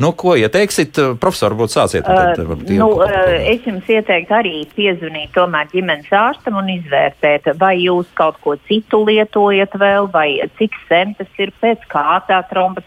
[0.00, 2.08] Nu, ko ieteiksiet, profesor, varbūt sāciet?
[2.08, 7.74] Tad, uh, nu, uh, es jums ieteiktu arī piezvanīt tomēr ģimenes ārstam un izvērtēt, vai
[7.82, 12.40] jūs kaut ko citu lietojat vēl, vai cik sen tas ir, pēc kā tā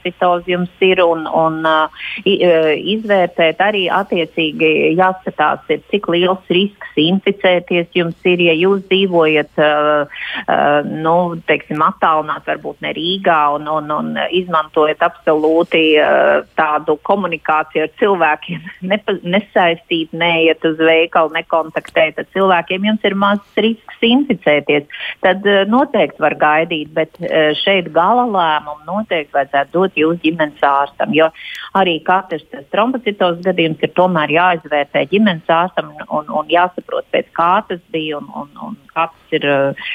[0.06, 1.90] trombocitozi jums ir un, un uh,
[2.26, 10.08] izvērtēt arī attiecīgi jāskatās, ir, cik liels risks inficēties jums ir, ja jūs dzīvojat uh,
[10.48, 17.86] uh, nu, teiksim, attālināt, varbūt ne Rīgā un, un, un izmantojat absolūti uh, tādu komunikāciju
[17.88, 24.88] ar cilvēkiem, nepa, nesaistīt, neiet uz veikalu, nekontaktēt ar cilvēkiem, jums ir mazs risks inficēties,
[25.26, 30.64] tad uh, noteikti var gaidīt, bet uh, šeit gala lēmumu noteikti vajadzētu dot jūsu ģimenes
[30.66, 31.30] ārstam, jo
[31.76, 37.32] arī katrs tas trombocitos gadījums ir tomēr jāizvērtē ģimenes ārstam un, un, un jāsaprot, pēc
[37.36, 39.90] kā tas bija un, un, un kāds ir uh,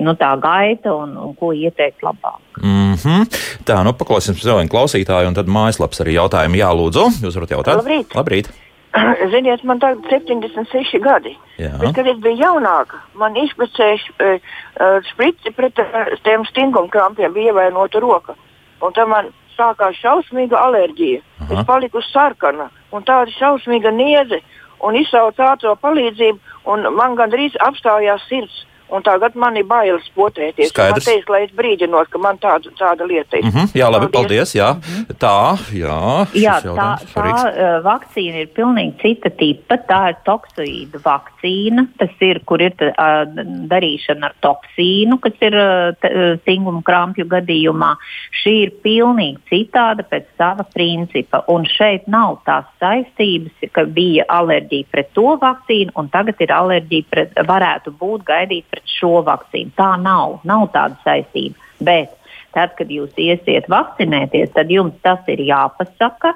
[0.00, 2.40] nu, tā gaita un, un ko ieteikt labāk.
[2.62, 3.22] Mm -hmm.
[3.64, 7.04] Tā, nu paklausīsim vēl vienu klausītāju, un tad mājaslaps arī jautājumu jālūdzu.
[7.24, 7.76] Jūs varat jautāt?
[7.80, 8.14] Labrīt!
[8.14, 8.52] Labrīt.
[9.32, 11.32] Ziniet, man tagad ir 76 gadi.
[11.56, 11.72] Jā.
[11.80, 17.32] Bet, kad es biju jaunāka, man izpēcēja uh, uh, sprici pret uh, tiem stinguma krampiem,
[17.32, 18.36] bija ievainota roka.
[18.82, 21.22] Un tad man sākās šausmīga alerģija.
[21.40, 21.54] Aha.
[21.54, 24.40] Es paliku sarkana un tāda šausmīga niedze
[24.82, 26.38] un izsaucu ātrā palīdzību,
[26.72, 28.64] un man gandrīz apstājās sirds.
[28.92, 30.68] Un tagad man ir bailes potēties.
[30.68, 31.06] Skaidrs.
[31.06, 33.46] Man teica, lai es brīdinos, ka man tāda, tāda lieta ir.
[33.46, 34.52] Mm -hmm, jā, labi, paldies.
[34.52, 34.68] paldies jā.
[34.74, 35.16] Mm -hmm.
[35.24, 35.38] Tā,
[35.72, 36.00] jā.
[36.42, 39.78] Jā, tā, tā uh, vakcīna ir pilnīgi cita tipa.
[39.88, 41.86] Tā ir toksoīda vakcīna.
[41.98, 43.24] Tas ir, kur ir uh,
[43.72, 47.96] darīšana ar toksīnu, kas ir uh, stinguma krampju gadījumā.
[48.42, 51.44] Šī ir pilnīgi citāda pēc sava principa.
[51.48, 57.04] Un šeit nav tās saistības, ka bija alerģija pret to vakcīnu, un tagad ir alerģija
[57.10, 59.72] pret, varētu būt gaidīt pret pret šo vakcīnu.
[59.76, 61.54] Tā nav, nav tāda saistība.
[61.80, 62.10] Bet
[62.52, 66.34] tad, kad jūs iesiet vakcinēties, tad jums tas ir jāpasaka.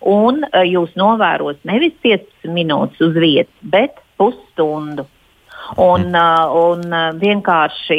[0.00, 5.06] Un uh, jūs novēros nevis 15 minūtes uz vietas, bet pusstundu.
[5.76, 6.14] Un, mhm.
[6.14, 7.98] uh, un uh, vienkārši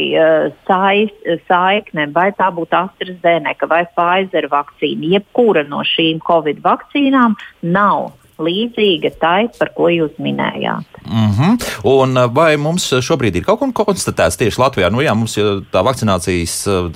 [0.65, 9.11] saikne, vai tā būtu AstraZeneca vai Pfizer vakcīna, jebkura no šīm Covid vakcīnām nav līdzīga
[9.21, 10.99] tai, par ko jūs minējāt.
[11.05, 11.69] Mm -hmm.
[11.83, 14.91] Un uh, vai mums šobrīd ir kaut kas konstatēts tieši Latvijā?
[14.91, 15.37] Nu, jā, mums
[15.71, 16.91] tā vakcinācijas uh,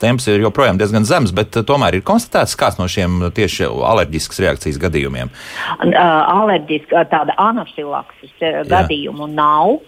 [0.00, 4.38] temps ir joprojām diezgan zems, bet uh, tomēr ir konstatēts kāds no šiem tieši alerģiskas
[4.38, 5.30] reakcijas gadījumiem.
[5.78, 8.34] Alerģiska tāda anafilakses
[8.68, 9.78] gadījumu nav.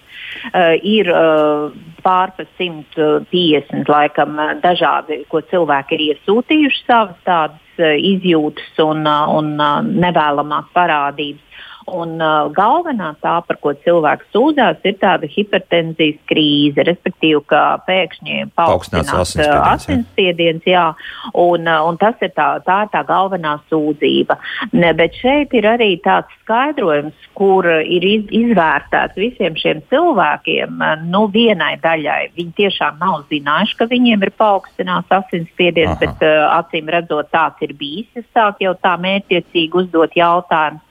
[0.55, 8.81] Uh, ir uh, pārpa 150 laikam dažādi, ko cilvēki ir iesūtījuši savas tādas uh, izjūtas
[8.85, 11.47] un, uh, un uh, nevēlamās parādības.
[11.91, 18.51] Un uh, galvenā tā, par ko cilvēks sūdzās, ir tāda hipertenzijas krīze, respektīvi, ka pēkšņi
[18.59, 20.87] paaugstinās asinsspiediens, jā,
[21.35, 24.39] un, uh, un tas ir tā, tā, ir tā galvenā sūdzība.
[24.77, 31.07] Ne, bet šeit ir arī tāds skaidrojums, kur ir iz, izvērtēts visiem šiem cilvēkiem, uh,
[31.11, 32.33] nu, vienai daļai.
[32.39, 37.75] Viņi tiešām nav zinājuši, ka viņiem ir paaugstināts asinsspiediens, bet uh, acīm redzot, tāds ir
[37.79, 38.11] bijis.
[38.15, 40.87] Es sāku jau tā mērķiecīgi uzdot jautājumus.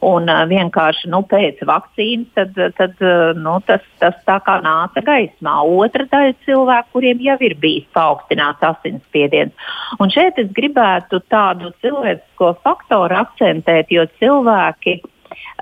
[0.00, 3.02] Un vienkārši nu, pēc vakcīnas tad, tad,
[3.36, 5.58] nu, tas, tas tā kā nāca gaismā.
[5.84, 9.52] Otra daļa cilvēku, kuriem jau ir bijis paaugstināts asinsspiediens.
[10.00, 15.00] Un šeit es gribētu tādu cilvēcisko faktoru akcentēt, jo cilvēki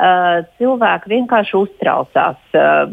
[0.01, 2.39] uh, cilvēki vienkārši uztraucās.
[2.55, 2.91] Uh,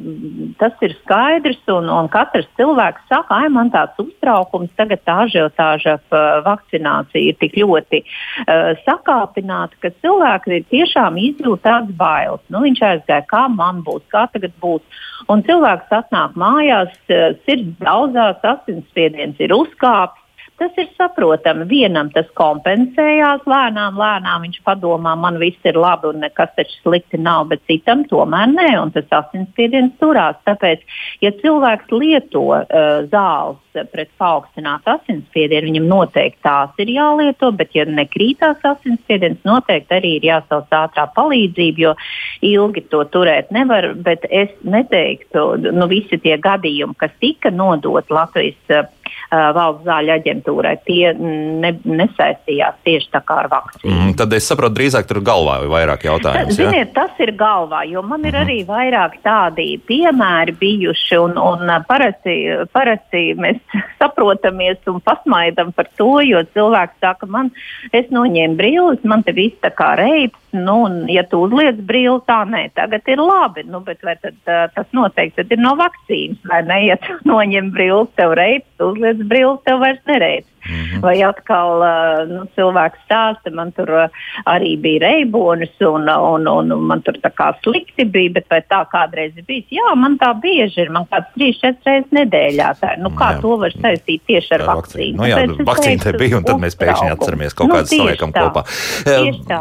[0.62, 5.98] tas ir skaidrs, un, un katrs cilvēks saka, ah, man tāds uztraukums, tagad tā ažiotāža
[6.00, 12.44] uh, vakcināciju ir tik ļoti uh, sakāpināta, ka cilvēki tiešām izjūt tādas bailes.
[12.54, 15.04] Nu, viņš aizgāja, kā man būs, kā tagad būs.
[15.32, 20.27] Un cilvēks atnāk mājās, uh, sirds daudzās, asinsspiediens ir uzkāpis
[20.58, 21.68] Tas ir saprotami.
[21.70, 27.20] Vienam tas kompensējās lēnām, lēnām viņš padomā, man viss ir labi un nekas taču slikti
[27.22, 30.40] nav, bet citam tomēr nē, un tas asinsspiediens turās.
[30.50, 30.82] Tāpēc,
[31.22, 32.66] ja cilvēks lieto uh,
[33.12, 33.62] zāles
[33.94, 40.26] pret paaugstinātu asinsspiedienu, viņam noteikti tās ir jālieto, bet ja nekrītās asinsspiediens, noteikti arī ir
[40.32, 41.94] jāsauc ātrā palīdzība, jo
[42.42, 48.74] ilgi to turēt nevar, bet es neteiktu, nu visi tie gadījumi, kas tika nodot Latvijas
[48.74, 48.90] uh,
[49.32, 53.94] valsts zāļu aģentūrai, tie ne, nesaistījās tieši tā kā ar vakcīnu.
[53.94, 56.56] Mm, tad es saprotu, drīzāk tur galvā ir vairāk jautājumu.
[56.56, 56.94] Ziniet, ja?
[56.96, 58.46] tas ir galvā, jo man ir mm -hmm.
[58.46, 62.36] arī vairāk tādi piemēri bijuši, un, un parasti,
[62.72, 63.60] parasti mēs
[64.02, 67.52] saprotamies un pasmaidam par to, jo cilvēks saka, man,
[67.92, 72.20] es noņēmu brilles, man te viss tā kā reips, nu, un, ja tu uzliec brīli,
[72.30, 73.66] tā nē, tagad ir labi.
[73.70, 76.80] Nu, bet tad, uh, tas noteikti ir no vakcīnas, vai ne?
[76.88, 80.52] Ja tu noņem brīli, tev reips, uzliec brīli, tev vairs nereips.
[80.68, 81.02] Mm -hmm.
[81.02, 84.10] Vai atkal uh, nu, cilvēks stāsta, man tur uh,
[84.46, 88.62] arī bija reibonis, un, un, un, un man tur tā kā slikti bija, bet vai
[88.62, 89.66] tā kādreiz ir bijis?
[89.70, 92.70] Jā, man tā bieži ir, man kāds 3-4 reizes nedēļā.
[92.82, 93.42] Tā, nu, kā jā.
[93.42, 95.18] to var saistīt tieši ar vakcīnu?
[95.18, 98.64] Nu, jā, vakcīna te bija, un tad mēs pēkšņi atceramies kaut nu, kādas saliekam kopā.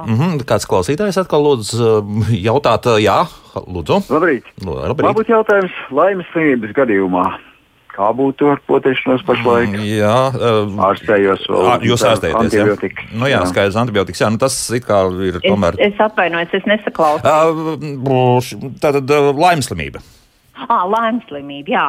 [0.07, 2.05] Mm -hmm, kāds klausītājs atkal lūdzu
[2.49, 3.19] jautāt, jā,
[3.55, 4.03] lūdzu.
[4.11, 4.45] Labrīt.
[4.65, 5.17] Labrīt.
[5.21, 7.27] Būtu jautājums laimes slimības gadījumā.
[7.97, 9.73] Kā būtu ar potēšanos pašlaik?
[9.73, 11.69] Mm, jā, uh, ārstējos vēl.
[11.73, 12.67] À, jūs ārstējaties, jā?
[13.17, 13.47] Nu jā, jā.
[13.49, 15.81] skaidrs, antibiotikas, jā, nu tas it kā ir tomēr.
[15.81, 17.25] Es, es atvainojos, es nesaklausu.
[17.25, 20.05] Uh, tātad uh, laimslimība.
[20.57, 21.85] Ah, lēmslimība, jā.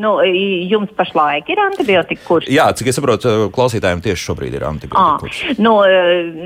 [0.00, 2.48] Nu, jums pašlaik ir antibiotika kurs?
[2.50, 5.40] Jā, cik es saprotu, klausītājiem tieši šobrīd ir antibiotika kurs.
[5.42, 5.74] Ah, nu,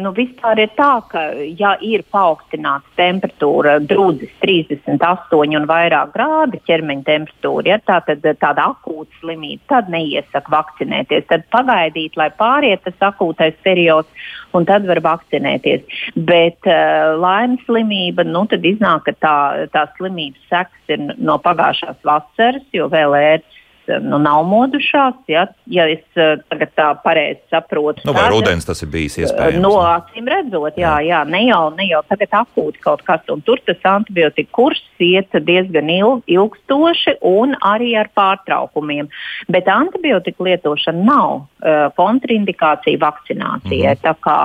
[0.05, 1.27] nu, vispār ir tā, ka,
[1.61, 8.71] ja ir paaugstināta temperatūra, drudzis 38 un vairāk grādi ķermeņa temperatūra, ja tā tad tāda
[8.73, 11.29] akūta slimība, tad neiesaka vakcinēties.
[11.29, 14.09] Tad pagaidīt, lai pāriet tas akūtais periods,
[14.57, 15.85] un tad var vakcinēties.
[16.29, 19.37] Bet uh, laimes slimība, nu, tad iznāk, ka tā,
[19.75, 23.58] tā slimības sekas ir no pagājušā pagājušās vasaras, jo vēl ērts
[24.03, 25.17] nu, nav modušās.
[25.31, 29.63] Ja, ja es uh, tagad tā pareizi saprotu, nu, vai rudens tas ir bijis iespējams?
[29.63, 31.25] No acīm redzot, jā, jā.
[31.29, 35.91] ne, jau, ne jau tagad akūti kaut kas, un tur tas antibiotika kurs iet diezgan
[35.93, 39.09] ilg, ilgstoši un arī ar pārtraukumiem.
[39.53, 43.95] Bet antibiotika lietošana nav uh, kontraindikācija vakcinācijai.
[43.95, 44.03] Mm -hmm.
[44.03, 44.39] Tā kā,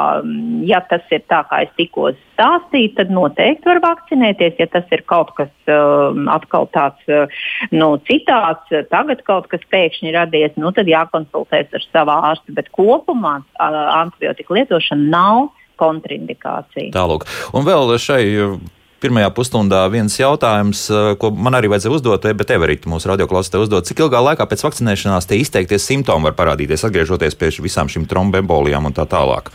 [0.70, 4.60] ja tas ir tā, kā es tikko stāstīju, tad noteikti var vakcinēties.
[4.60, 7.28] Ja tas ir kaut kas uh, atkal tāds uh,
[7.72, 12.56] nu, citāds, tagad kaut kas pēkšņi radies, nu, tad jākonsultēs ar savu ārstu.
[12.56, 15.50] Bet kopumā antibiotika lietošana nav
[15.82, 16.94] kontraindikācija.
[16.96, 17.28] Tālāk.
[17.58, 18.24] Un vēl šai
[19.04, 20.86] pirmajā pusstundā viens jautājums,
[21.20, 23.90] ko man arī vajadzēja uzdot, bet Everīte mūsu radioklausītājai uzdot.
[23.90, 28.88] Cik ilgā laikā pēc vakcinēšanās tie izteiktie simptomi var parādīties, atgriežoties pie visām šīm trombembolijām
[28.88, 29.52] un tā tālāk?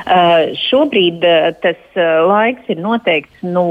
[0.00, 3.68] Uh, šobrīd uh, tas uh, laiks ir noteikts no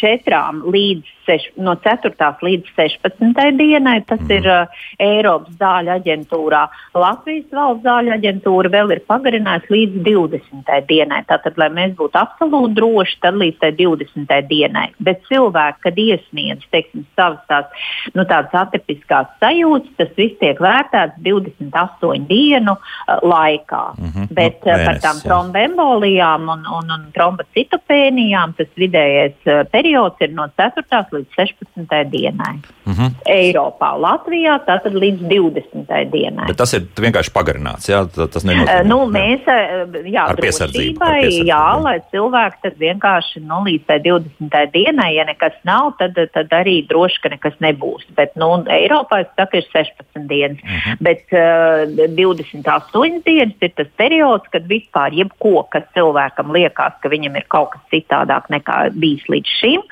[0.00, 2.12] četrām līdz seš, no 4.
[2.42, 3.40] līdz 16.
[3.58, 4.00] dienai.
[4.06, 4.32] Tas mm.
[4.36, 6.62] ir uh, Eiropas zāļu aģentūrā.
[6.98, 10.72] Latvijas valsts zāļu aģentūra vēl ir pagarinājusi līdz 20.
[10.88, 11.22] dienai.
[11.28, 14.34] Tātad, lai mēs būtu absolūti droši, tad līdz 20.
[14.50, 14.88] dienai.
[15.02, 21.20] Bet cilvēki, kad iesniedz teiksim, savas tās, nu, tādas atipiskās sajūtas, tas viss tiek vērtēts
[21.22, 23.84] 28 dienu uh, laikā.
[23.98, 24.28] Mm -hmm.
[24.30, 30.32] Bet uh, Mēnes, par tām trombembolijām un, un, un trombocitopēnijām tas vidējais uh, periods ir
[30.34, 32.10] no 4 līdz 16.
[32.10, 32.54] dienai.
[32.84, 33.10] Mm -hmm.
[33.28, 36.10] Eiropā, Latvijā tātad līdz 20.
[36.12, 36.46] dienai.
[36.46, 37.88] Bet tas ir vienkārši pagarināts.
[37.88, 38.80] Jā, tas nenozīmē.
[38.80, 41.46] Uh, nu, mēs, eh, jā, ar piesardzību, ar piesardzību.
[41.46, 44.66] Jā, lai cilvēki tad vienkārši nu, līdz 20.
[44.72, 48.06] dienai, ja nekas nav, tad, tad arī droši, ka nekas nebūs.
[48.16, 50.58] Bet nu, Eiropā es saku, ir 16 dienas.
[50.62, 50.96] Mm -hmm.
[51.00, 57.36] Bet uh, 28 dienas ir tas periods, kad vispār jebko, kas cilvēkam liekas, ka viņam
[57.36, 59.82] ir kaut kas citādāk nekā bijis līdz šim,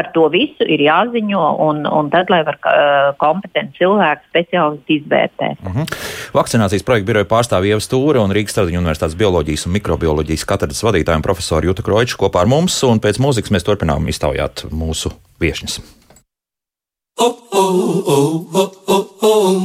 [0.00, 5.60] par to visu ir jāziņo, un, un tad, lai var uh, kompetenti cilvēki speciālisti izvērtēt.
[5.60, 5.94] Uh -huh.
[6.32, 11.22] Vakcinācijas projekta biroja pārstāvja Ieva Stūra un Rīgas Stradiņu Universitātes bioloģijas un mikrobioloģijas katedras vadītājiem
[11.22, 15.80] profesoru Juta Kroiču kopā ar mums, un pēc mūzikas mēs turpinām iztaujāt mūsu viešņus.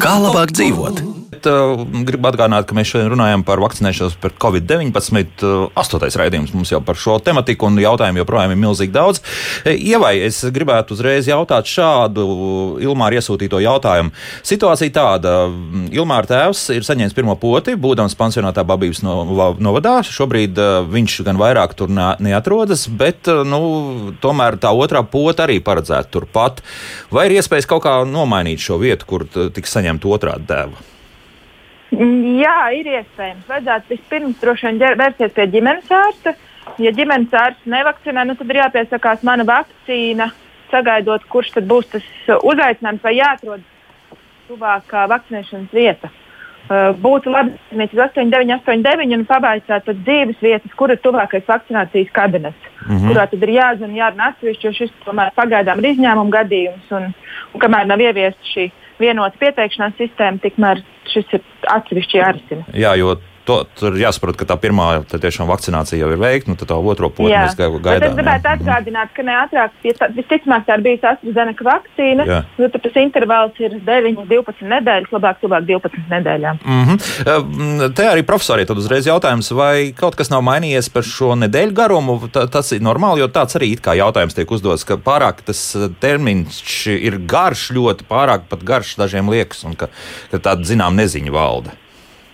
[0.04, 1.25] Kā labāk dzīvot?
[1.32, 5.46] Bet uh, gribu atgādināt, ka mēs šodien runājam par vakcinēšanos pret covid-19.
[5.46, 9.22] Uh, astotais raidījums mums jau par šo tematiku un jautājumu joprojām ir milzīgi daudz.
[9.66, 12.26] E, Ievai, es gribētu uzreiz jautāt šādu
[12.84, 14.14] Ilmāra iesūtīto jautājumu.
[14.46, 15.36] Situācija tāda,
[15.96, 19.98] Ilmāra tēvs ir saņēmis pirmo poti, būdams pansionātā babības novadā.
[20.06, 20.60] Šobrīd
[20.94, 23.62] viņš gan vairāk tur neatrodas, bet nu,
[24.22, 26.62] tomēr tā otrā pota arī paredzēta turpat.
[27.14, 30.95] Vai ir iespējas kaut kā nomainīt šo vietu, kur tiks saņemta otrā dēva?
[31.92, 33.46] Jā, ir iespējams.
[33.48, 36.34] Vajadzētu vispirms droši vien vērsties pie ģimenes ārsta.
[36.82, 40.32] Ja ģimenes ārsts nevakcinē, nu, tad ir jāpiesakās mana vakcīna,
[40.72, 42.06] sagaidot, kurš tad būs tas
[42.42, 43.66] uzaicinājums vai jāatrod
[44.50, 46.12] tuvākā vakcinēšanas vieta.
[46.66, 52.10] Uh, būtu labi, ja mēs 8989 un pavaicātu pēc dzīves vietas, kur ir tuvākais vakcinācijas
[52.16, 53.12] kabinets, mm -hmm.
[53.12, 56.90] kurā tad ir jāzina, jārunā atsevišķi, jo šis tomēr pagaidām ir izņēmuma gadījums.
[56.98, 57.14] Un,
[57.54, 62.68] un kamēr nav ieviesta šī vienota pieteikšanās sistēma, tikmēr šis ir atsevišķi jārisina.
[62.74, 66.72] Jā, jo to, tur jāsaprot, ka tā pirmā tiešām vakcinācija jau ir veikta, nu tad
[66.72, 68.10] tā otro posmu mēs gaidām.
[68.10, 72.40] Es gribētu atgādināt, ka neatrāk, ja visticamāk tā ir bijusi AstraZeneca vakcīna, jā.
[72.62, 76.60] jo tas intervāls ir 9, 12 nedēļas, labāk tuvāk 12 nedēļām.
[76.66, 77.94] Mm -hmm.
[77.96, 82.18] Te arī profesori tad uzreiz jautājums, vai kaut kas nav mainījies par šo nedēļu garumu.
[82.34, 85.90] Tā, tas ir normāli, jo tāds arī kā jautājums tiek uzdots, ka pārāk tas eh,
[86.00, 89.88] termiņš ir garš, ļoti pārāk pat garš dažiem liekas, un ka,
[90.32, 91.85] ka tāda zinām neziņa valda.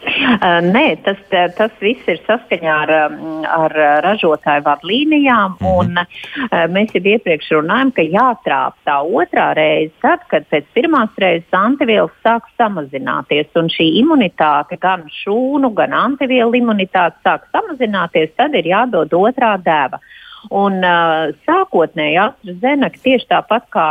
[0.42, 1.18] Uh, nē, tas,
[1.58, 3.74] tas viss ir saskaņā ar, um, ar
[4.06, 5.58] ražotāju vadlīnijām.
[5.60, 5.74] -hmm.
[5.78, 11.10] un, uh, mēs jau iepriekš runājām, ka jātrāp tā otrā reize, tad, kad pēc pirmās
[11.18, 13.52] reizes antivielas sāk samazināties.
[13.56, 20.00] Un šī imunitāte, gan šūnu, gan antivielu imunitāte sāk samazināties, tad ir jādod otrā deva.
[20.50, 23.86] Un, uh, sākotnēji AstraZeneca tieši tāpat kā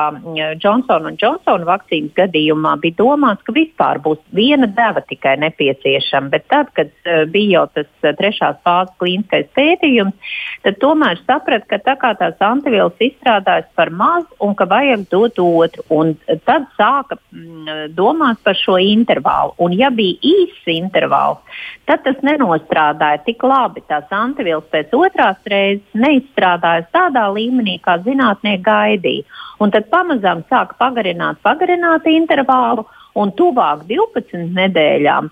[0.59, 6.33] Johnson Johnson vakcīnas gadījumā bija domāts, ka vispār būs viena deva tikai nepieciešama.
[6.33, 10.35] Bet tad, kad uh, bija jau tas trešās fāzes klīniskais pētījums,
[10.67, 15.39] tad tomēr saprata, ka tā kā tās antivielas izstrādājas par maz un ka vajag dot
[15.45, 15.87] otru.
[15.95, 16.17] Un
[16.49, 19.55] tad sāka mm, domāt par šo intervālu.
[19.63, 21.39] Un ja bija īsts intervāls,
[21.87, 23.87] tad tas nenostrādāja tik labi.
[23.87, 29.25] Tās antivielas pēc otrās reizes neizstrādāja nestrādājas tādā līmenī, kā zinātnieki gaidīja.
[29.61, 32.87] Un tad pamazām sāk pagarināt, pagarināt intervālu.
[33.19, 35.31] Un tuvāk 12 nedēļām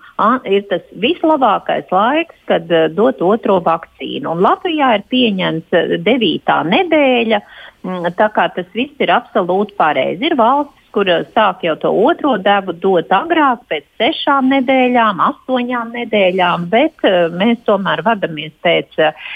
[0.51, 4.27] ir tas vislabākais laiks, kad uh, dot otro vakcīnu.
[4.27, 6.57] Un Latvijā ir pieņemts 9.
[6.73, 7.39] nedēļa,
[7.87, 10.27] m, tā kā tas viss ir absolūti pareizi.
[10.27, 16.67] Ir valsts, kur sāk jau to otro devu dot agrāk, pēc sešām nedēļām, astoņām nedēļām,
[16.71, 19.29] bet uh, mēs tomēr vadamies pēc uh,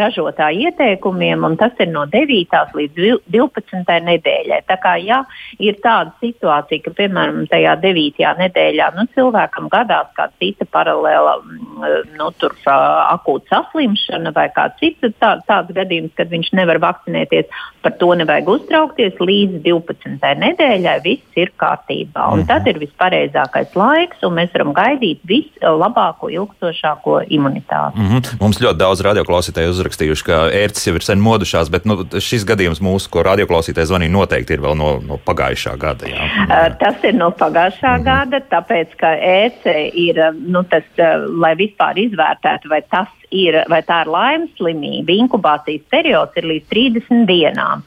[0.00, 2.58] ražotāja ieteikumiem, un tas ir no 9.
[2.78, 3.98] līdz 12.
[4.08, 4.60] nedēļai.
[4.68, 5.22] Tā kā ja
[5.62, 8.24] ir tāda situācija, ka, piemēram, tajā 9.
[8.42, 15.16] nedēļā nu, cilvēkam gadās kāda cita paralēla mm, nu, tur, akūta saslimšana vai kāds cits
[15.20, 17.48] tā, tāds gadījums, kad viņš nevar vakcinēties,
[17.84, 20.34] par to nevajag uztraukties līdz 12.
[20.44, 22.32] nedēļai lai viss ir kārtībā.
[22.32, 22.46] Un mm -hmm.
[22.46, 27.96] tad ir vispareizākais laiks, un mēs varam gaidīt vislabāko, ilgstošāko imunitāti.
[27.96, 28.40] Mm -hmm.
[28.40, 32.80] Mums ļoti daudz radioklausītāju uzrakstījuši, ka ērts jau ir sen modušās, bet nu, šis gadījums
[32.80, 36.06] mūsu, ko radioklausītāji zvanīja, noteikti ir vēl no, no pagājušā gada.
[36.06, 36.24] Jā.
[36.48, 36.76] Jā.
[36.78, 38.04] Tas ir no pagājušā mm -hmm.
[38.04, 40.84] gada, tāpēc ka ērce ir nu, tas,
[41.40, 46.70] lai vispār izvērtētu, vai tas ir, vai tā ir laimes slimība, inkubācijas periods ir līdz
[46.72, 47.84] 30 dienām.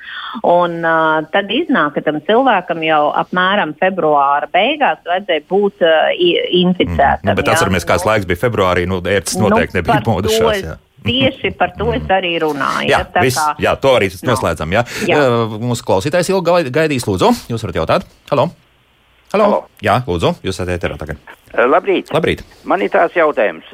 [0.47, 6.13] Un, uh, tad iznāk, ka tam cilvēkam jau apmēram februāra beigās vajadzēja būt uh,
[6.61, 7.25] inficētam.
[7.25, 7.33] Mm.
[7.33, 10.63] Nu, bet atceramies, kāds laiks bija februārī, nu, ērts noteikti nu, nebija modušās.
[10.63, 10.79] Jā.
[11.01, 12.85] Tieši par to es arī runāju.
[12.91, 13.55] Jā, ja, viss, kā...
[13.63, 14.75] jā to arī noslēdzam.
[14.77, 14.83] Jā.
[15.09, 15.21] Jā.
[15.21, 17.33] Uh, mūsu klausītājs ilgi gaidīs, lūdzu.
[17.51, 18.11] Jūs varat jautāt?
[18.29, 18.51] Halo!
[19.31, 19.47] Halo.
[19.47, 19.59] Halo.
[19.79, 21.19] Jā, lūdzu, jūs esat ēterā tagad.
[21.55, 22.11] Labrīt.
[22.11, 22.43] Labrīt.
[22.67, 23.67] Man ir tās jautājums.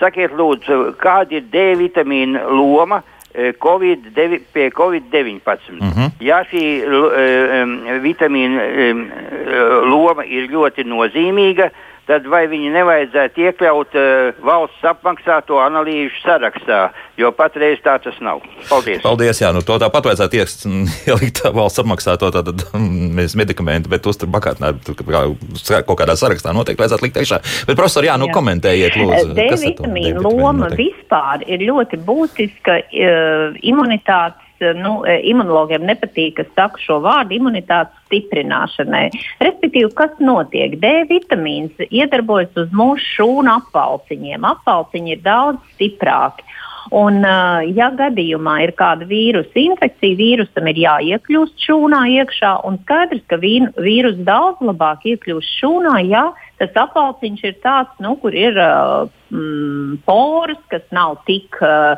[0.00, 3.02] Sakiet, lūdzu, kāda ir D vitamīna loma
[3.34, 5.40] eh, COVID devi, pie Covid-19?
[5.76, 6.10] Mm -hmm.
[6.20, 11.70] Ja šī uh, vitamīna uh, loma ir ļoti nozīmīga,
[12.10, 16.80] tad vai viņi nevajadzētu iekļaut uh, valsts apmaksāto analīžu sarakstā,
[17.20, 18.42] jo patreiz tā tas nav.
[18.68, 19.02] Paldies!
[19.04, 20.40] Paldies, jā, nu to tāpat vajadzētu
[21.10, 22.66] ielikt valsts apmaksāto tātad
[23.18, 24.74] mēs medikamentu, bet uztur bakātnē,
[25.06, 27.40] kaut kādā sarakstā noteikti vajadzētu likt iekšā.
[27.70, 28.36] Bet, profesor, jā, nu jā.
[28.36, 29.34] komentējiet, lūdzu.
[29.38, 36.98] D vitamīna loma vispār ir ļoti būtiska uh, imunitātes nu, imunologiem nepatīk, ka saku šo
[37.04, 39.06] vārdu imunitātes stiprināšanai.
[39.42, 40.78] Respektīvi, kas notiek?
[40.82, 44.46] D vitamīns iedarbojas uz mūsu šūnu apvalciņiem.
[44.54, 46.46] Apvalciņi ir daudz stiprāki.
[46.90, 47.22] Un,
[47.70, 54.18] ja gadījumā ir kāda vīrusa infekcija, vīrusam ir jāiekļūst šūnā iekšā, un skaidrs, ka vīrus
[54.26, 56.24] daudz labāk iekļūst šūnā, ja
[56.58, 61.94] tas apvalciņš ir tāds, nu, kur ir mm, poras, kas nav tik uh,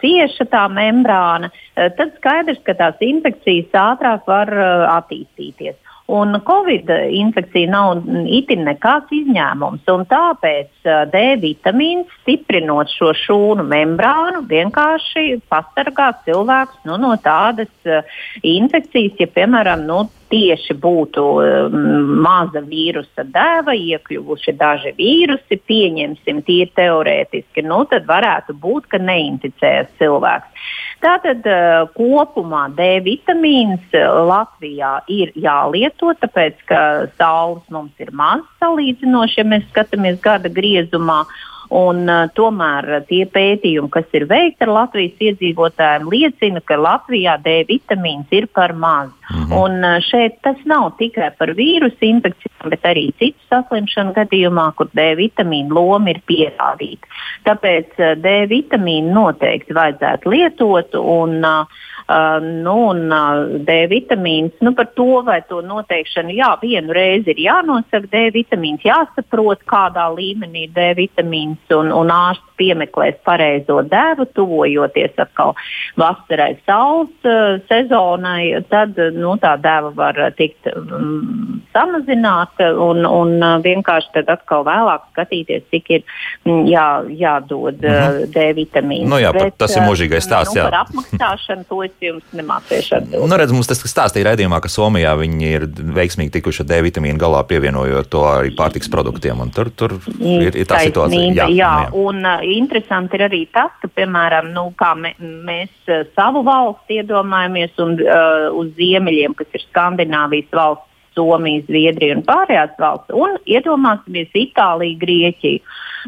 [0.00, 5.76] cieša tā membrāna, tad skaidrs, ka tās infekcijas ātrāk var uh, attīstīties.
[6.08, 7.98] Un Covid infekcija nav
[8.32, 9.82] itin nekāds izņēmums.
[10.08, 17.92] Tāpēc D vitamīns, stiprinot šo šūnu membrānu, vienkārši pasargā cilvēkus nu, no tādas
[18.40, 21.76] infekcijas, ja, piemēram, nu, tieši būtu um,
[22.24, 29.90] maza vīrusa dēva, iekļuvuši daži vīrusi, pieņemsim tie teorētiski, nu tad varētu būt, ka neinficējas
[30.00, 30.70] cilvēks.
[31.04, 33.92] Tātad uh, kopumā D vitamīns
[34.28, 36.80] Latvijā ir jālieto, tāpēc ka
[37.20, 41.22] saules mums ir maz salīdzinoši, ja mēs skatāmies gada griezumā.
[41.68, 47.58] Un, uh, tomēr tie pētījumi, kas ir veikti ar Latvijas iedzīvotājiem, liecina, ka Latvijā D
[47.68, 49.10] vitamīns ir par maz.
[49.28, 49.58] Mm -hmm.
[49.62, 54.88] Un, uh, šeit tas nav tikai par vīrusu infekcijām, bet arī citu saslimšanu gadījumā, kur
[54.94, 57.04] D vitamīna loma ir pierādīta.
[57.44, 60.94] Tāpēc uh, D vitamīnu noteikti vajadzētu lietot.
[60.94, 61.66] Un, uh,
[62.08, 67.34] Uh, nu, un uh, D vitamīns, nu, par to vai to noteikšanu, jā, vienu reizi
[67.34, 74.26] ir jānosaka D vitamīns, jāsaprot, kādā līmenī D vitamīns, un, un ārsts piemeklēs pareizo devu,
[74.36, 75.54] tuvojoties atkal
[75.98, 83.56] vasarai, saules uh, sezonai, tad nu, tā deva var tikt um, samazināta un, un uh,
[83.64, 86.04] vienkārši tad atkal vēlāk skatīties, cik ir
[86.46, 86.86] mm, jā,
[87.18, 88.32] jādod uh, mhm.
[88.34, 89.08] D vitamīns.
[89.08, 90.56] Nu, jā, Bet, tas ir mūžīgais stāsts.
[90.56, 93.02] Nu, par apmaksāšanu to es jums nemācīšu.
[93.14, 97.20] Nu, redz, mums tas stāstīja raidījumā, ka Somijā viņi ir veiksmīgi tikuši ar D vitamīnu
[97.20, 99.40] galā pievienojot to arī pārtiks produktiem.
[99.54, 101.30] Tur, tur ir, ir tā situācija.
[101.36, 101.90] Jā, jā, jā.
[101.94, 102.24] un
[102.56, 104.68] interesanti ir arī tas, ka, piemēram, nu,
[105.02, 110.86] me, mēs uh, savu valsti iedomājamies un uh, uz ziemeļiem, kas ir Skandināvijas valsts,
[111.18, 115.62] Somija, Zviedrija un pārējās valsts, un iedomāsimies Itāliju, Grieķiju.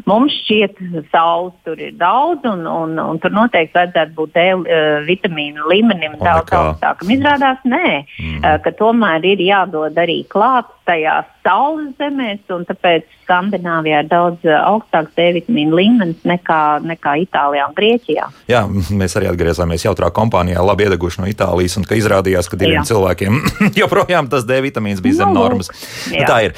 [0.09, 4.45] Mums šķiet, ka saules tur ir daudz, un, un, un tur noteikti vajadzētu būt D
[4.55, 4.65] uh,
[5.07, 7.13] vitamīnu līmenim daudz augstākam.
[7.15, 8.39] Izrādās, nē, mm.
[8.41, 14.45] uh, ka tomēr ir jādod arī klāt tajās saules zemēs, un tāpēc Skandināvijā ir daudz
[14.47, 18.27] uh, augstāks D vitamīnu līmenis nekā, nekā Itālijā un Grieķijā.
[18.51, 22.81] Jā, mēs arī atgriezāmies jautrā kompānijā, labi iedeguši no Itālijas, un ka izrādījās, ka diviem
[22.81, 22.89] jā.
[22.91, 23.41] cilvēkiem
[23.81, 25.71] joprojām tas D vitamīns bija zem nu, normas.
[26.11, 26.57] Jā, tā ir.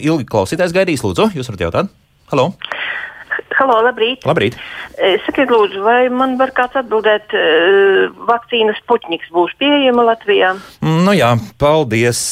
[0.00, 1.98] Ilgi klausītājs gaidīs, lūdzu, jūs varat jautāt?
[2.30, 2.52] Halo!
[3.58, 4.22] Halo, labrīt.
[4.28, 4.54] labrīt.
[5.26, 7.34] Sakiet, lūdzu, vai man var kāds atbildēt,
[8.28, 10.52] vakcīnas puķņiks būs pieejama Latvijā?
[10.86, 12.22] Nu jā, paldies.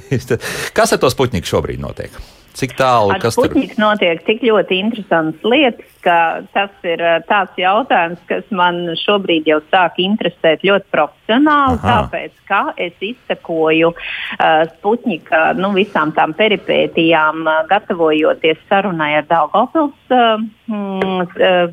[0.76, 2.16] Kas ar to puķņiku šobrīd notiek?
[2.56, 4.24] Cik tālu tas tur notiek?
[4.26, 10.64] Tik ļoti interesants lietas, ka tas ir tāds jautājums, kas man šobrīd jau sāk interesēt
[10.66, 11.96] ļoti profesionāli, Aha.
[12.04, 20.14] tāpēc, ka es izsakoju uh, Sputņika nu, visām tām peripētijām, uh, gatavojoties sarunai ar Daugavpils
[20.16, 20.42] uh,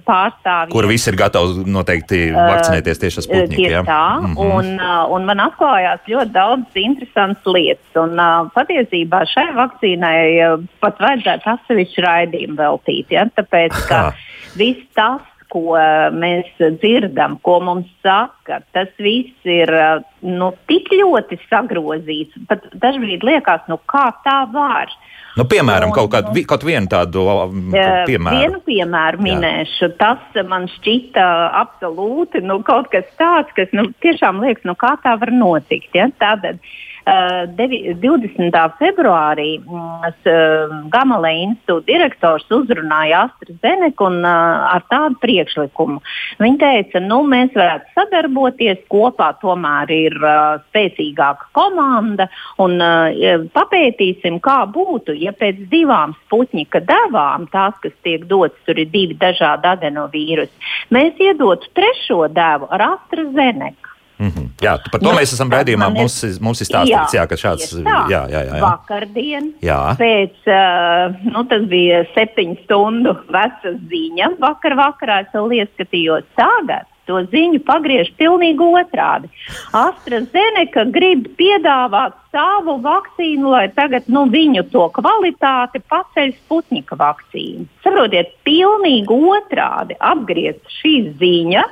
[0.07, 0.73] pārstāvjiem.
[0.73, 3.57] Kur visi ir gatavi noteikti vakcinēties tieši ar Sputņiku.
[3.57, 3.83] Tieši ja?
[3.87, 4.55] tā, mm -hmm.
[4.59, 10.63] un, uh, un man atklājās ļoti daudz interesantas lietas, un uh, patiesībā šai vakcīnai uh,
[10.83, 13.27] pat vajadzētu atsevišķu raidījumu veltīt, ja?
[13.37, 14.16] tāpēc, ka Aha
[14.57, 20.91] viss tas, ko uh, mēs dzirdam, ko mums saka, tas viss ir uh, nu, tik
[20.91, 22.35] ļoti sagrozīts.
[22.49, 24.91] Pat dažkārt liekas, nu, kā tā var.
[25.37, 27.23] Nu, piemēram, un, kaut, kādu, nu, kaut vienu tādu
[28.09, 28.41] piemēru.
[28.41, 29.83] Vienu piemēru minēšu.
[29.85, 29.93] Jā.
[29.99, 31.27] Tas man šķita
[31.61, 35.93] absolūti nu, kaut kas tāds, kas nu, tiešām liekas, nu, kā tā var notikt.
[35.95, 36.09] Ja?
[36.17, 38.57] Tātad, uh, 20.
[38.79, 46.01] februārī mm, Gamala institūta direktors uzrunāja AstraZeneca un ar tādu priekšlikumu.
[46.41, 50.17] Viņa teica, nu, mēs varētu sadarboties, kopā tomēr ir
[50.67, 52.27] spēcīgāka komanda
[52.63, 52.77] un
[53.55, 59.15] papētīsim, kā būtu, ja pēc divām sputņika devām, tās, kas tiek dotas, tur ir divi
[59.15, 63.86] dažādi adenovīrusi, mēs iedotu trešo devu ar AstraZeneca.
[64.17, 64.47] Mm -hmm.
[64.61, 65.89] Jā, par to nu, mēs esam raidījumā.
[65.93, 67.85] Mums, mums ir stāstīts, jā, jā, ka šāds ir.
[67.85, 68.61] Jā, jā, jā, jā.
[68.61, 69.95] Vakardien jā.
[69.99, 74.29] pēc, uh, nu, tas bija septiņu stundu veca ziņa.
[74.39, 76.85] Vakar vakarā es vēl ieskatījos tagad.
[77.07, 79.29] To ziņu pagriež pilnīgi otrādi.
[79.71, 87.67] AstraZeneca grib piedāvāt savu vakcīnu, lai tagad nu, viņu to kvalitāti paceļ Sputnika vakcīnu.
[87.85, 91.63] Saprotiet, pilnīgi otrādi apgriezt šī ziņa.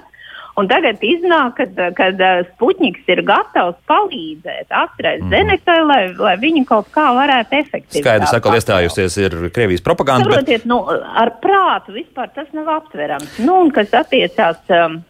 [0.55, 2.21] Un tagad iznāk, kad, kad
[2.53, 5.89] Sputniks ir gatavs palīdzēt AstraZeneca, mm.
[5.89, 8.03] lai, lai viņi kaut kā varētu efektīvi.
[8.03, 10.29] Skaidrs, ka iestājusies ir Krievijas propaganda.
[10.29, 10.69] Saprotiet, bet...
[10.71, 13.35] nu, ar prātu vispār tas nav aptverams.
[13.43, 14.63] Nu, un kas attiecās.
[14.71, 15.01] Um,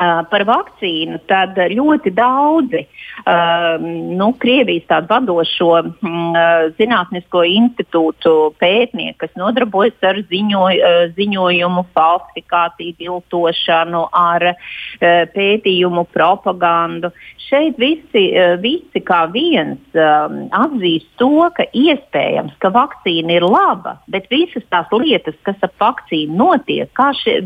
[0.00, 3.74] Par vakcīnu tad ļoti daudzi uh,
[4.16, 5.90] nu, Krievijas tādu vadošo uh,
[6.78, 8.32] zinātnisko institūtu
[8.62, 10.62] pētnieki, kas nodarbojas ar ziņo,
[11.18, 14.46] ziņojumu falsifikāciju, viltošanu, ar
[15.00, 17.12] pētījumu propagandu.
[17.50, 18.24] Šeit visi,
[18.62, 25.34] visi kā viens atzīst to, ka iespējams, ka vakcīna ir laba, bet visas tās lietas,
[25.46, 27.40] kas ap vakcīnu notiek, kā šie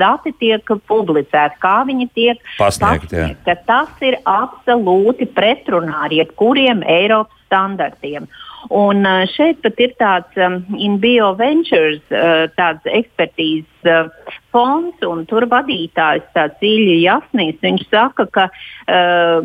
[0.00, 3.16] dati tiek publicēti, kā viņi viņi tiek pasniegti.
[3.46, 8.28] pasniegti tas ir absolūti pretrunā ar jebkuriem Eiropas standartiem.
[8.68, 14.10] Un šeit pat ir tāds um, InBio Ventures, uh, tāds ekspertīzes uh,
[14.52, 17.56] fonds, un tur vadītājs tāds Ilja Jasnīs.
[17.64, 19.40] Viņš saka, ka uh,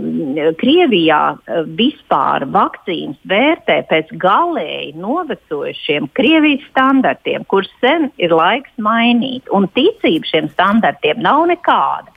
[0.60, 9.47] Krievijā uh, vispār vakcīnas vērtē pēc galēji novecojušiem Krievijas standartiem, kurus sen ir laiks mainīt,
[9.56, 12.12] un ticība šiem standartiem nav nekāda.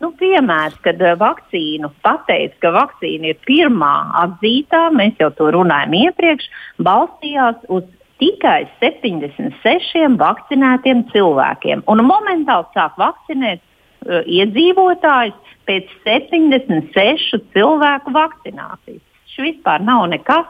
[0.00, 5.96] Nu, piemērs, kad eh, vakcīnu pateica, ka vakcīna ir pirmā atzītā, mēs jau to runājam
[5.98, 6.46] iepriekš,
[6.86, 7.84] balstījās uz
[8.20, 11.84] tikai 76 vakcinētiem cilvēkiem.
[11.88, 19.04] Un momentāli sāk vakcinēt uh, iedzīvotājus pēc 76 cilvēku vakcinācijas.
[19.30, 20.48] Tas vispār nav nekas.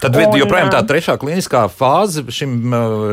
[0.00, 2.58] Tad un, joprojām tā trešā kliniskā fāze šim,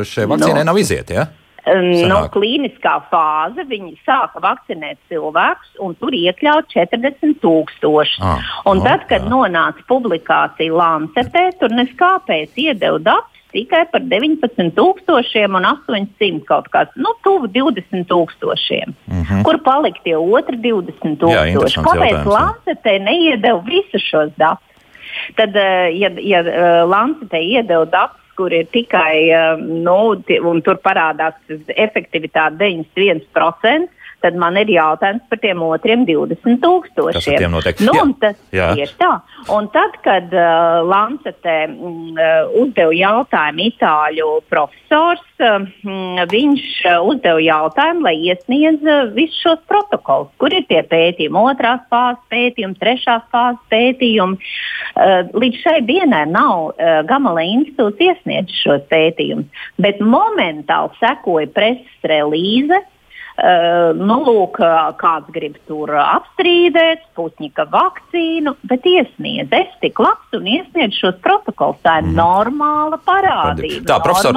[0.06, 1.10] šai vakcīnai no, nav iziet.
[1.10, 1.26] Ja?
[1.62, 2.08] Sanāk.
[2.10, 8.18] No klīniskā fāze viņi sāka vakcinēt cilvēkus, un tur iekļaut 40 tūkstoši.
[8.18, 9.30] Ah, un no, tad, kad jā.
[9.30, 17.12] nonāca publikācija Lancetē, tur neskāpēc iedeva datus tikai par 19,800 un 800 kaut kāds, nu,
[17.22, 18.94] tuvu 20 tūkstošiem.
[19.06, 19.42] Mm -hmm.
[19.44, 21.84] Kur palika tie otri 20 tūkstoši?
[21.84, 24.64] Kāpēc Lancetē neiedeva visus šos datus?
[25.36, 29.98] Tad, eh, ja, ja eh, Lancetē iedeva datus kur ir tikai, eh, nu,
[30.50, 31.34] un tur parādās
[31.76, 37.38] efektivitāte 91% tad man ir jautājums par tiem otriem 20 tūkstošiem.
[37.86, 38.38] Nu, tas,
[38.78, 39.10] tieši tā.
[39.52, 45.66] Un tad, kad uh, Lancetē uh, uzdeva jautājumu itāļu profesors, uh,
[46.30, 51.82] viņš uh, uzdeva jautājumu, lai iesniedz uh, visus šos protokolus, kur ir tie pētījumi, otrās
[51.92, 54.38] fāzes pētījumi, trešās fāzes pētījumi.
[54.92, 62.08] Uh, līdz šai dienai nav uh, Gamala institūts iesniedzis šos pētījumus, bet momentāli sekoja preses
[62.08, 62.82] relīze
[63.98, 64.58] nu, lūk,
[65.00, 69.52] kāds grib tur apstrīdēt, Sputņika vakcīnu, bet iesniedz.
[69.56, 71.80] Es tik labs un iesniedz šos protokolus.
[71.84, 72.16] Tā ir mm.
[72.18, 73.84] normāla parādība.
[73.88, 74.36] Tā, profesor,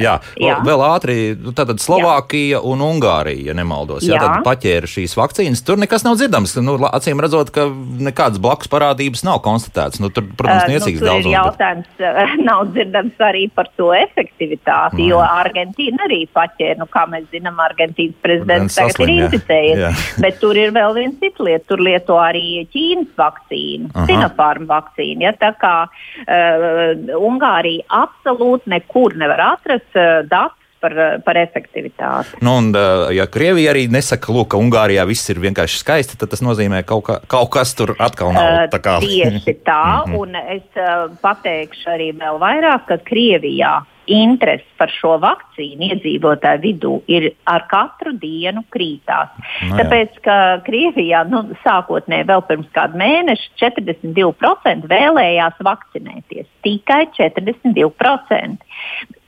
[0.00, 2.62] jā, jā, vēl ātri, nu, tātad Slovākija jā.
[2.66, 4.22] un Ungārija, ja nemaldos, jā, jā.
[4.22, 5.64] tad paķēra šīs vakcīnas.
[5.66, 6.56] Tur nekas nav dzirdams.
[6.62, 7.68] Nu, acīm redzot, ka
[8.02, 10.02] nekādas blakus parādības nav konstatētas.
[10.02, 11.30] Nu, tur, protams, niecīgs uh, nu, daudz.
[11.32, 12.36] Jautājums bet...
[12.48, 15.10] nav dzirdams arī par to efektivitāti, mm.
[15.10, 20.00] jo Argentīna arī paķēra, nu, kā mēs zinām, Argentīna Krievijas prezidents tagad saslim, ir inficējies.
[20.22, 21.64] Bet tur ir vēl viens cits lieta.
[21.68, 25.24] Tur lieto arī Ķīnas vakcīnu, Sinopharm vakcīnu.
[25.26, 32.42] Ja, tā kā uh, Ungārija absolūti nekur nevar atrast uh, datus par, par efektivitāti.
[32.44, 32.72] Nu, un,
[33.14, 36.92] ja Krievija arī nesaka, lūk, ka Ungārijā viss ir vienkārši skaisti, tad tas nozīmē, ka
[36.94, 38.66] kaut, kā, kaut kas tur atkal nav.
[38.72, 38.98] Tā kā...
[39.04, 40.82] Tieši tā, un es
[41.22, 43.78] pateikšu arī vēl vairāk, ka Krievijā
[44.10, 49.30] interese par šo vakcīnu iedzīvotāju vidū ir ar katru dienu krītās.
[49.62, 56.50] No, nu Tāpēc, ka Krievijā nu, sākotnēji vēl pirms kāda mēneša 42% vēlējās vakcinēties.
[56.66, 58.66] Tikai 42%.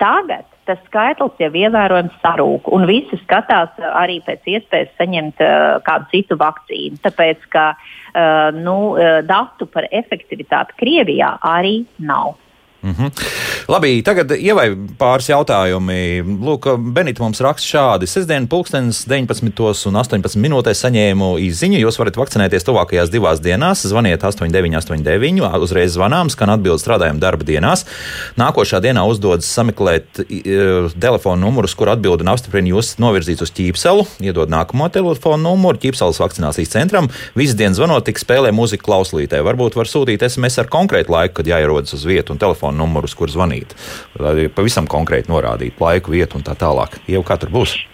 [0.02, 6.10] Tagad tas skaitlis jau ievērojami sarūk, un visi skatās arī pēc iespējas saņemt uh, kādu
[6.12, 7.00] citu vakcīnu.
[7.04, 12.34] Tāpēc, ka uh, nu, uh, datu par efektivitāti Krievijā arī nav.
[12.84, 13.10] Mm -hmm.
[13.68, 16.20] Labi, tagad ievai pāris jautājumi.
[16.44, 18.06] Lūk, Benita mums raksta šādi.
[18.06, 21.78] Sestdien, pulkstenis 19 un 18 minūtēs saņēmu izziņu.
[21.80, 23.86] Jūs varat vakcinēties tuvākajās divās dienās.
[23.88, 27.86] Zvaniet 8989, uzreiz zvanām, skan atbildi strādājam darba dienās.
[28.36, 34.06] Nākošā dienā uzdodas sameklēt uh, telefonu numurus, kur atbildi un apstiprina jūs novirzīts uz ķīpselu.
[34.20, 37.08] Iedod nākamo telefonu numuru ķīpseles vakcinācijas centram.
[37.34, 39.40] Visu dienu zvanot, tik spēlē mūziku klauslītē.
[39.40, 43.14] Varbūt var sūtīt SMS ar konkrētu laiku, kad jāierodas uz vietu un telefonu telefona numurus,
[43.14, 43.74] kur zvanīt.
[44.18, 47.00] Lai pavisam konkrēti norādītu laiku, vietu un tā tālāk.
[47.08, 47.86] Jau kā tur būs?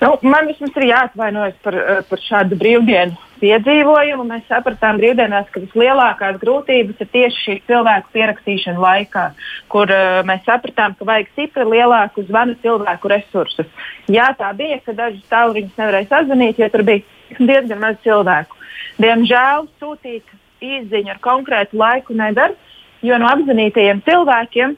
[0.00, 4.24] Nu, man vismaz ir jāatvainojas par, eh, par šādu brīvdienu piedzīvojumu.
[4.26, 9.34] Mēs sapratām brīvdienās, ka vislielākās grūtības ir tieši šī cilvēku pierakstīšana laikā,
[9.68, 13.66] kur uh, mēs sapratām, ka vajag stipri lielāku zvanu cilvēku resursus.
[14.08, 17.02] Jā, tā bija, ka dažus tālruņus nevarēja sazvanīt, jo tur bija
[17.38, 18.56] diezgan maz cilvēku.
[18.98, 20.24] Diemžēl sūtīt
[20.62, 22.54] īsiņu ar konkrētu laiku nedara
[23.02, 24.76] jo no apzinītajiem cilvēkiem,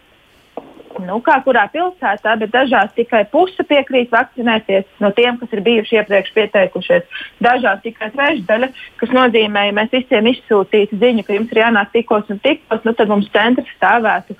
[1.02, 6.00] nu, kā kurā pilsētā, bet dažās tikai puse piekrīt vakcinēties no tiem, kas ir bijuši
[6.00, 7.22] iepriekš pieteikušies.
[7.44, 8.70] Dažās tikai trešdaļa,
[9.00, 12.94] kas nozīmē, ja mēs visiem izsūtītu ziņu, ka jums ir jānāk tikos un tikos, nu,
[12.94, 14.38] tad mums centrs stāvētu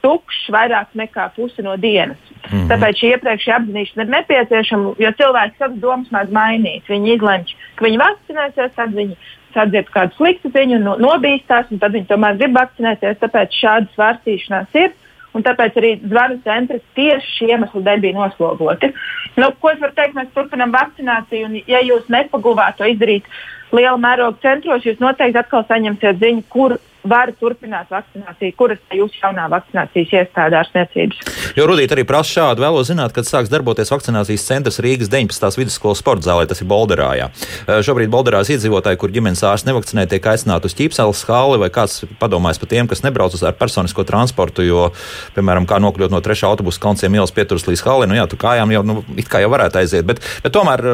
[0.00, 2.20] tukšs vairāk nekā pusi no dienas.
[2.48, 2.68] Mm -hmm.
[2.70, 6.88] Tāpēc šī iepriekšējā apzīmēšana ir nepieciešama, jo cilvēki savas domas mēdz mainīt.
[6.88, 9.16] Viņi izlemj, ka viņi vakcinēsies, tad viņi
[9.54, 13.20] sadzird kādu sliktu ziņu, no, nobīstās, un tad viņi tomēr grib vakcinēties.
[13.22, 14.92] Tāpēc šādas svārstīšanās ir.
[15.34, 18.90] un tāpēc arī zvanu centri tieši šī iemesla dēļ bija noslogoti.
[19.38, 20.16] Nu, ko es varu teikt?
[20.16, 23.28] Mēs turpinām vakcināciju, un ja jūs nepaguvāt to izdarīt
[23.70, 26.78] liela mēroga centros, jūs noteikti atkal saņemsiet ziņu, kur
[27.08, 31.20] var turpināt vakcināciju, kuras ir jūsu jaunā vakcinācijas iestāde ārstniecības.
[31.56, 35.58] Jo Rudīt arī prasa šādu, vēlos zināt, kad sāks darboties vakcinācijas centrs Rīgas 19.
[35.60, 37.30] vidusskolas sporta zālē, tas ir Bolderā.
[37.66, 42.60] Šobrīd Bolderās iedzīvotāji, kur ģimenes ārsts nevakcinē, tiek aicināti uz ķīpseles hāli vai kāds padomājis
[42.62, 44.90] par tiem, kas nebrauc ar personisko transportu, jo,
[45.36, 48.74] piemēram, kā nokļūt no trešā autobusa kaunciem ielas pieturas līdz hālē, nu jā, tu kājām
[48.76, 50.84] jau, nu, it kā jau varētu aiziet, bet, bet tomēr,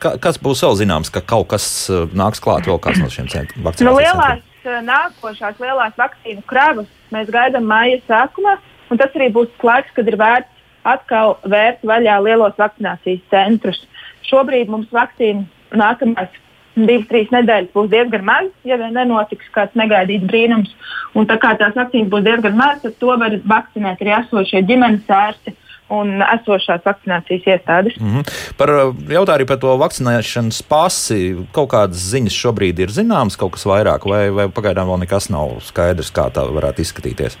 [0.00, 1.66] kas būs vēl zināms, ka kaut kas
[2.14, 3.66] nāks klāt vēl kāds no šiem centriem?
[3.82, 3.92] Nu,
[4.32, 8.58] Eh, nākošās lielās vakcīnu kravas mēs gaidām māja sākumā,
[8.90, 10.48] un tas arī būs laiks, kad ir vērts
[10.84, 13.86] atkal vērt vaļā lielos vakcinācijas centrus.
[14.26, 15.44] Šobrīd mums vakcīna
[15.74, 16.30] nākamās
[16.74, 20.72] divas, trīs nedēļas būs diezgan maz, ja vien nenotiks kāds negaidīts brīnums.
[21.14, 25.10] Un tā kā tās vakcīnas būs diezgan maz, tad to var vakcinēt arī esošie ģimenes
[25.10, 25.54] ārsti
[25.92, 27.96] un esošās vakcinācijas iestādes.
[28.00, 28.54] Mm -hmm.
[28.58, 31.20] Par uh, jautājumu par to vakcinēšanas pasi.
[31.52, 35.60] Kaut kādas ziņas šobrīd ir zināmas, kaut kas vairāk, vai, vai pagaidām vēl nekas nav
[35.60, 37.38] skaidrs, kā tā varētu izskatīties.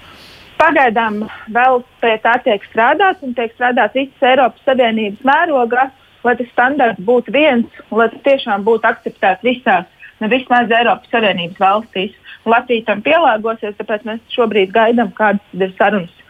[0.58, 5.90] Pagaidām vēl pie tā tiek strādāts un tiek strādāts visas Eiropas Savienības mērogā,
[6.24, 9.86] lai tas standarts būtu viens, lai tas tiešām būtu akceptēts visās,
[10.20, 12.12] ne vismaz Eiropas Savienības valstīs.
[12.44, 16.21] Latvija tam pielāgosies, tāpēc mēs šobrīd gaidām, kādas ir sarunas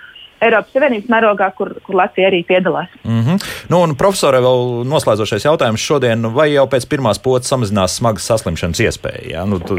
[0.43, 2.91] Eiropas Savienības mērogā, kur, kur Latvija arī piedalās.
[3.05, 3.45] Mm -hmm.
[3.71, 8.81] nu, un, profesore, vēl noslēdzošais jautājums šodien, vai jau pēc pirmās potes samazinās smagas saslimšanas
[8.81, 9.29] iespēja?
[9.31, 9.45] Ja?
[9.45, 9.79] Nu, tu,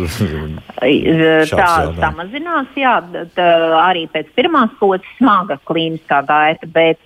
[0.80, 2.96] tā samazinās, jā,
[3.36, 3.48] tā,
[3.84, 7.00] arī pēc pirmās potes smaga klīniskā gaita, bet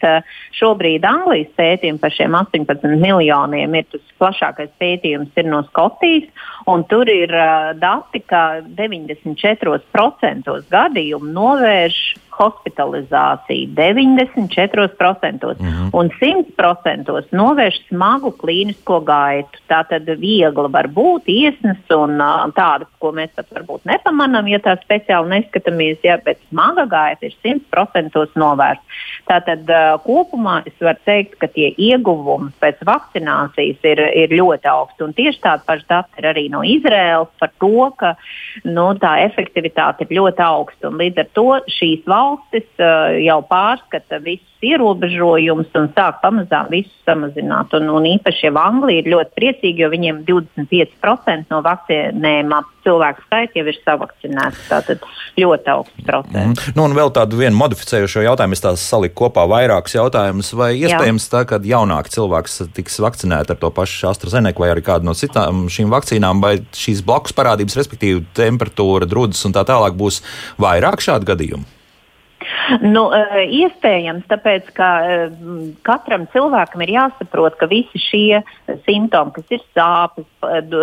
[0.59, 6.29] šobrīd Anglijas pētījumi par šiem 18 miljoniem ir tas plašākais pētījums ir no Skotijas,
[6.67, 15.89] un tur ir uh, dati, ka 94% gadījumu novērš hospitalizāciju 94% mm -hmm.
[15.93, 19.59] un 100% novērš smagu klīnisko gaitu.
[19.69, 22.17] Tā tad viegli var būt iesnas un
[22.55, 27.33] tāda, ko mēs pat varbūt nepamanām, ja tā speciāli neskatāmies, ja, bet smaga gaita ir
[27.43, 28.83] 100% novērsta.
[29.27, 29.67] Tātad
[30.05, 35.03] kopumā es varu teikt, ka tie ieguvumi pēc vakcinācijas ir, ir ļoti augsti.
[35.03, 38.15] Un tieši tāda paša data ir arī no Izraēlas par to, ka
[38.63, 40.89] nu, tā efektivitāte ir ļoti augsta.
[40.89, 41.47] Līdz ar to
[41.79, 47.73] šīs valsts valstis uh, jau pārskata visus ierobežojumus un sāk pamazām visus samazināt.
[47.77, 53.59] Un, un īpaši jau Anglija ir ļoti priecīga, jo viņiem 25% no vakcinējumā cilvēku skaita
[53.59, 54.63] jau ir savakcinēti.
[54.71, 55.05] Tātad
[55.37, 56.65] ļoti augsts procents.
[56.65, 56.75] Mm.
[56.77, 60.51] Nu, un vēl tādu vienu modificējušo jautājumu, es tās saliku kopā vairākus jautājumus.
[60.57, 61.33] Vai iespējams Jā.
[61.35, 65.67] tā, ka jaunāk cilvēks tiks vakcinēts ar to pašu AstraZeneca vai arī kādu no citām
[65.71, 70.23] šīm vakcīnām, vai šīs blakus parādības, respektīvi temperatūra, drudzes un tā tālāk būs
[70.61, 71.76] vairāk šādu gadījumu?
[72.83, 75.35] Nu, eh, iespējams, tāpēc ka eh,
[75.87, 78.41] katram cilvēkam ir jāsaprot, ka visi šie
[78.85, 80.73] simptomi, kas ir sāpes, eh,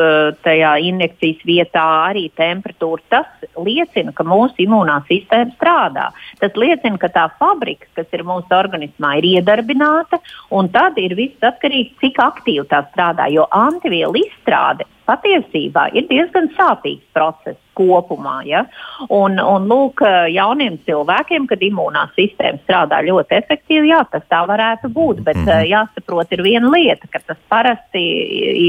[0.44, 6.08] tajā injekcijas vietā, arī temperatūra, tas liecina, ka mūsu imūnā sistēma strādā.
[6.40, 11.44] Tas liecina, ka tā fabrika, kas ir mūsu organismā, ir iedarbināta, un tad ir viss
[11.44, 13.30] atkarīgs, cik aktīvi tā strādā.
[13.32, 18.38] Jo antivielu izstrāde patiesībā ir diezgan sāpīgs process kopumā.
[18.46, 18.64] Ja?
[19.08, 20.02] Un, un lūk,
[20.32, 25.22] jauniem cilvēkiem, kad imūnā sistēma strādā ļoti efektīvi, jā, tas tā varētu būt.
[25.26, 25.70] Bet mm -hmm.
[25.72, 28.04] jāsaprot, ir viena lieta, ka tas parasti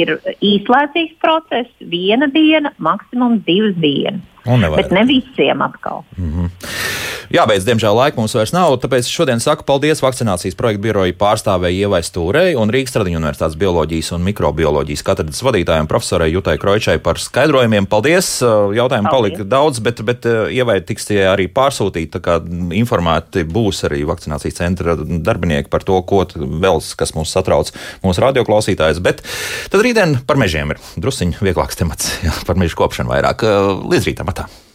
[0.02, 4.35] ir īslaicīgs process, viena diena, maksimums divas dienas.
[4.46, 6.04] Bet ne visiem atkal.
[6.18, 6.50] Mm -hmm.
[7.34, 12.02] Jābeidz, diemžēl, laika mums vairs nav, tāpēc šodien saku paldies vakcinācijas projekta biroja pārstāvēji Ievai
[12.06, 17.88] Stūrei un Rīgas Tradiņu universitātes bioloģijas un mikrobioloģijas katedras vadītājiem profesorai Jutai Kroičai par skaidrojumiem.
[17.90, 18.30] Paldies!
[18.78, 22.38] Jautājumu palika daudz, bet, bet Ievai tiks tie arī pārsūtīti, tā kā
[22.78, 27.74] informēti būs arī vakcinācijas centra darbinieki par to, ko vēl, kas mūs satrauc,
[28.06, 29.02] mūsu radioklausītājs.
[29.02, 29.26] Bet
[29.74, 33.48] tad rītdien par mežiem ir drusciņ vieglāks temats, jā, par mežu kopšanu vairāk.
[33.90, 34.35] Līdz rītam!
[34.36, 34.66] Марата.